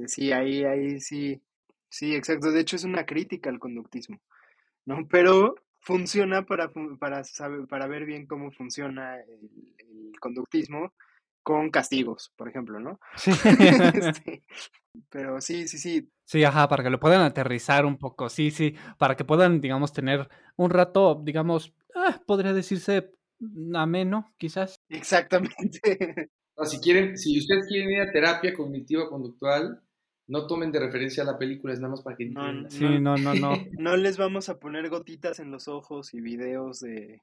[0.07, 1.41] sí, ahí, ahí sí.
[1.89, 2.51] Sí, exacto.
[2.51, 4.19] De hecho, es una crítica al conductismo,
[4.87, 5.07] ¿no?
[5.07, 10.93] Pero funciona para, para, saber, para ver bien cómo funciona el, conductismo
[11.43, 12.99] con castigos, por ejemplo, ¿no?
[13.15, 13.31] Sí.
[13.93, 14.43] Este,
[15.09, 16.09] pero sí, sí, sí.
[16.25, 19.93] Sí, ajá, para que lo puedan aterrizar un poco, sí, sí, para que puedan, digamos,
[19.93, 23.13] tener un rato, digamos, ah, podría decirse
[23.75, 24.81] ameno, quizás.
[24.89, 25.79] Exactamente.
[26.63, 29.81] si quieren, si ustedes quieren ir a terapia cognitiva conductual,
[30.27, 32.25] no tomen de referencia a la película, es nada más para que
[32.69, 33.53] sí, no, no, no.
[33.79, 37.21] no les vamos a poner gotitas en los ojos y videos de,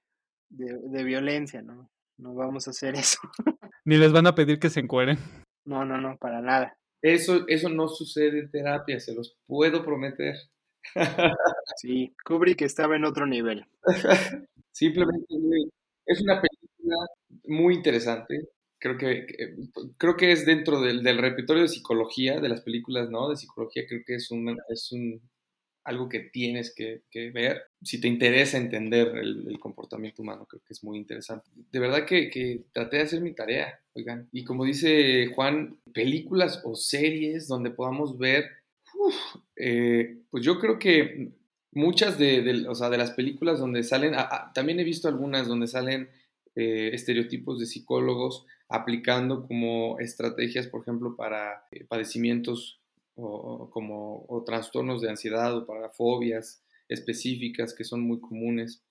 [0.49, 1.91] de, violencia, ¿no?
[2.19, 3.19] No vamos a hacer eso.
[3.85, 5.19] Ni les van a pedir que se encueren.
[5.67, 6.79] No, no, no, para nada.
[7.03, 10.35] Eso, eso no sucede en terapia, se los puedo prometer.
[11.77, 13.67] Sí, Kubrick estaba en otro nivel.
[14.71, 15.27] Simplemente
[16.07, 16.97] es una película
[17.47, 18.49] muy interesante,
[18.85, 19.55] creo que,
[19.97, 23.31] creo que es dentro del, repertorio de psicología, de las películas, ¿no?
[23.31, 25.23] De psicología, creo que es un, es un
[25.85, 27.63] algo que tienes que, ver.
[27.83, 31.51] Si te interesa entender el, comportamiento humano, creo que es muy interesante.
[31.73, 34.29] De verdad que, traté de hacer mi tarea, oigan.
[34.33, 38.51] Y como dice Juan, películas o series donde podamos ver,
[39.57, 41.33] eh, pues yo creo que
[41.73, 44.13] muchas de, o sea, de las películas donde salen,
[44.53, 46.11] también he visto algunas donde salen
[46.55, 48.45] eh, estereotipos de psicólogos
[48.75, 52.81] aplicando como estrategias, por ejemplo, para eh, padecimientos
[53.15, 58.83] o, como, trastornos de ansiedad o para fobias específicas que son muy comunes.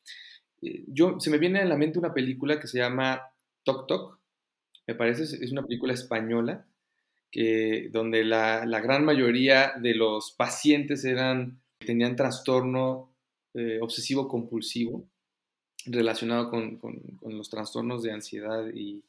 [0.61, 3.21] Eh, yo, se me viene a la mente una película que se llama
[3.63, 4.19] Tok Tok,
[4.87, 6.65] me parece, es una película española,
[7.31, 13.13] que, donde la, gran mayoría de los pacientes eran, tenían trastorno
[13.53, 15.07] eh, obsesivo compulsivo
[15.85, 16.79] relacionado con,
[17.21, 19.03] los trastornos de ansiedad y,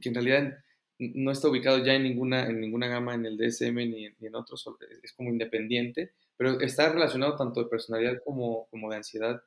[0.00, 0.58] que en realidad
[0.98, 4.68] no está ubicado ya en ninguna, en ninguna gama en el DSM ni, en otros,
[5.02, 9.42] es como independiente, pero está relacionado tanto de personalidad como, como de ansiedad,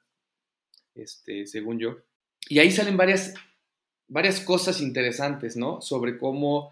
[0.95, 1.97] este, según yo.
[2.47, 3.33] Y ahí salen varias,
[4.07, 5.81] varias cosas interesantes, ¿no?
[5.81, 6.71] Sobre cómo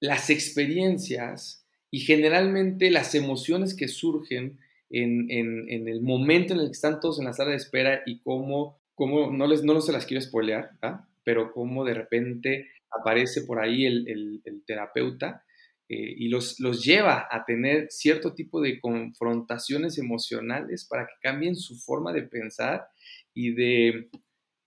[0.00, 4.58] las experiencias y generalmente las emociones que surgen
[4.90, 8.02] en, en, en, el momento en el que están todos en la sala de espera
[8.06, 11.08] y cómo, cómo no, les, no se las quiero spoilear, ¿ah?
[11.24, 12.68] pero cómo de repente
[12.98, 15.44] aparece por ahí el, terapeuta
[15.88, 21.56] eh, y los, los lleva a tener cierto tipo de confrontaciones emocionales para que cambien
[21.56, 22.88] su forma de pensar
[23.34, 24.08] y de,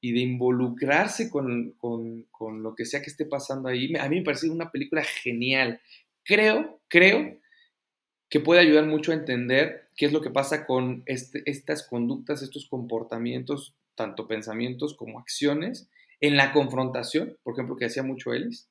[0.02, 1.76] y de involucrarse con,
[2.64, 3.94] lo que sea que esté pasando ahí.
[3.98, 5.82] A mí me parece una película genial.
[6.24, 7.38] Creo, creo
[8.30, 12.42] que puede ayudar mucho a entender qué es lo que pasa con este, estas conductas,
[12.42, 15.90] estos comportamientos, tanto pensamientos como acciones,
[16.22, 18.70] en la confrontación, por ejemplo, que hacía mucho Ellis,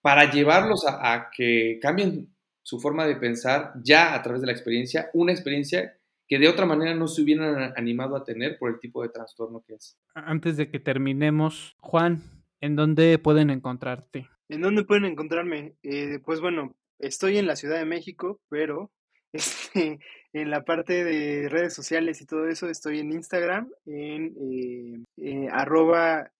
[0.00, 2.28] para llevarlos a, que cambien
[2.62, 6.66] su forma de pensar ya a través de la experiencia, una experiencia que de otra
[6.66, 9.98] manera no se hubieran animado a tener por el tipo de trastorno que es.
[10.14, 12.22] Antes de que terminemos, Juan,
[12.60, 14.28] ¿en dónde pueden encontrarte?
[14.48, 15.74] ¿En dónde pueden encontrarme?
[15.82, 18.90] Eh, pues bueno, estoy en la Ciudad de México, pero
[19.32, 19.98] este,
[20.32, 25.48] en la parte de redes sociales y todo eso estoy en Instagram, en eh, eh,
[25.50, 26.30] arroba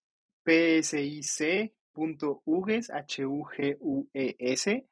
[0.48, 1.70] psic.uges,
[2.90, 4.70] H-U-G-U-E-S.
[4.70, 4.86] Eh,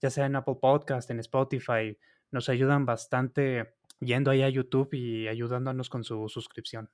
[0.00, 1.96] ya sea en Apple Podcast, en Spotify,
[2.30, 6.90] nos ayudan bastante yendo ahí a YouTube y ayudándonos con su suscripción.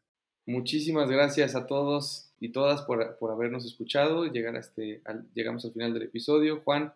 [0.47, 4.27] Muchísimas gracias a todos y todas por, por habernos escuchado.
[4.27, 5.03] Llegar a este,
[5.35, 6.61] llegamos al final del episodio.
[6.65, 6.93] Juan,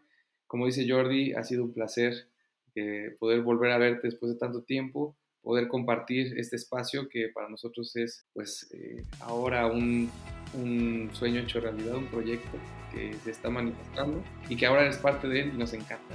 [0.46, 2.28] como dice Jordi, ha sido un placer
[2.74, 7.48] eh, poder volver a verte después de tanto tiempo, poder compartir este espacio que para
[7.48, 10.10] nosotros es pues eh, ahora un,
[10.56, 12.56] un sueño hecho realidad, un proyecto
[12.92, 16.14] que se está manifestando y que ahora eres parte de él y nos encanta.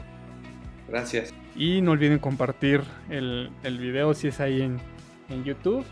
[0.88, 1.34] Gracias.
[1.56, 4.80] Y no olviden compartir el, el video si es ahí en,
[5.30, 5.86] en, YouTube.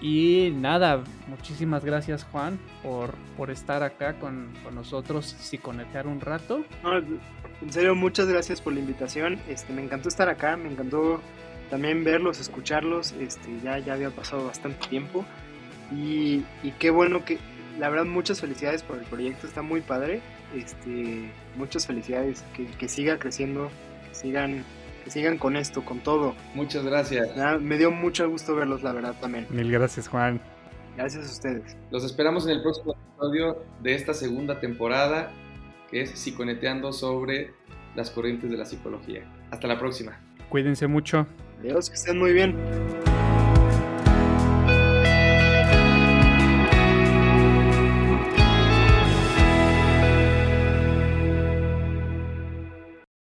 [0.00, 6.20] Y nada, muchísimas gracias Juan por, por estar acá con, con nosotros y conectar un
[6.20, 6.64] rato.
[7.62, 9.38] en serio, muchas gracias por la invitación.
[9.48, 11.20] Este, me encantó estar acá, me encantó
[11.70, 13.12] también verlos, escucharlos.
[13.12, 15.24] Este, ya, ya había pasado bastante tiempo.
[15.92, 17.38] Y, y qué bueno que,
[17.78, 20.20] la verdad, muchas felicidades por el proyecto, está muy padre.
[20.54, 23.70] Este, muchas felicidades, que, que siga creciendo,
[24.08, 24.64] que sigan,
[25.04, 26.34] que sigan con esto, con todo.
[26.54, 27.30] Muchas gracias.
[27.60, 29.46] me dio mucho gusto verlos, la verdad, también.
[29.50, 30.40] Mil gracias, Juan.
[30.96, 31.76] Gracias a ustedes.
[31.90, 35.30] Los esperamos en el próximo episodio de esta segunda temporada,
[35.90, 37.52] que es Psiconeteando sobre
[37.94, 39.24] las corrientes de la psicología.
[39.50, 40.20] Hasta la próxima.
[40.48, 41.26] Cuídense mucho.
[41.60, 43.11] Adiós, que estén muy bien.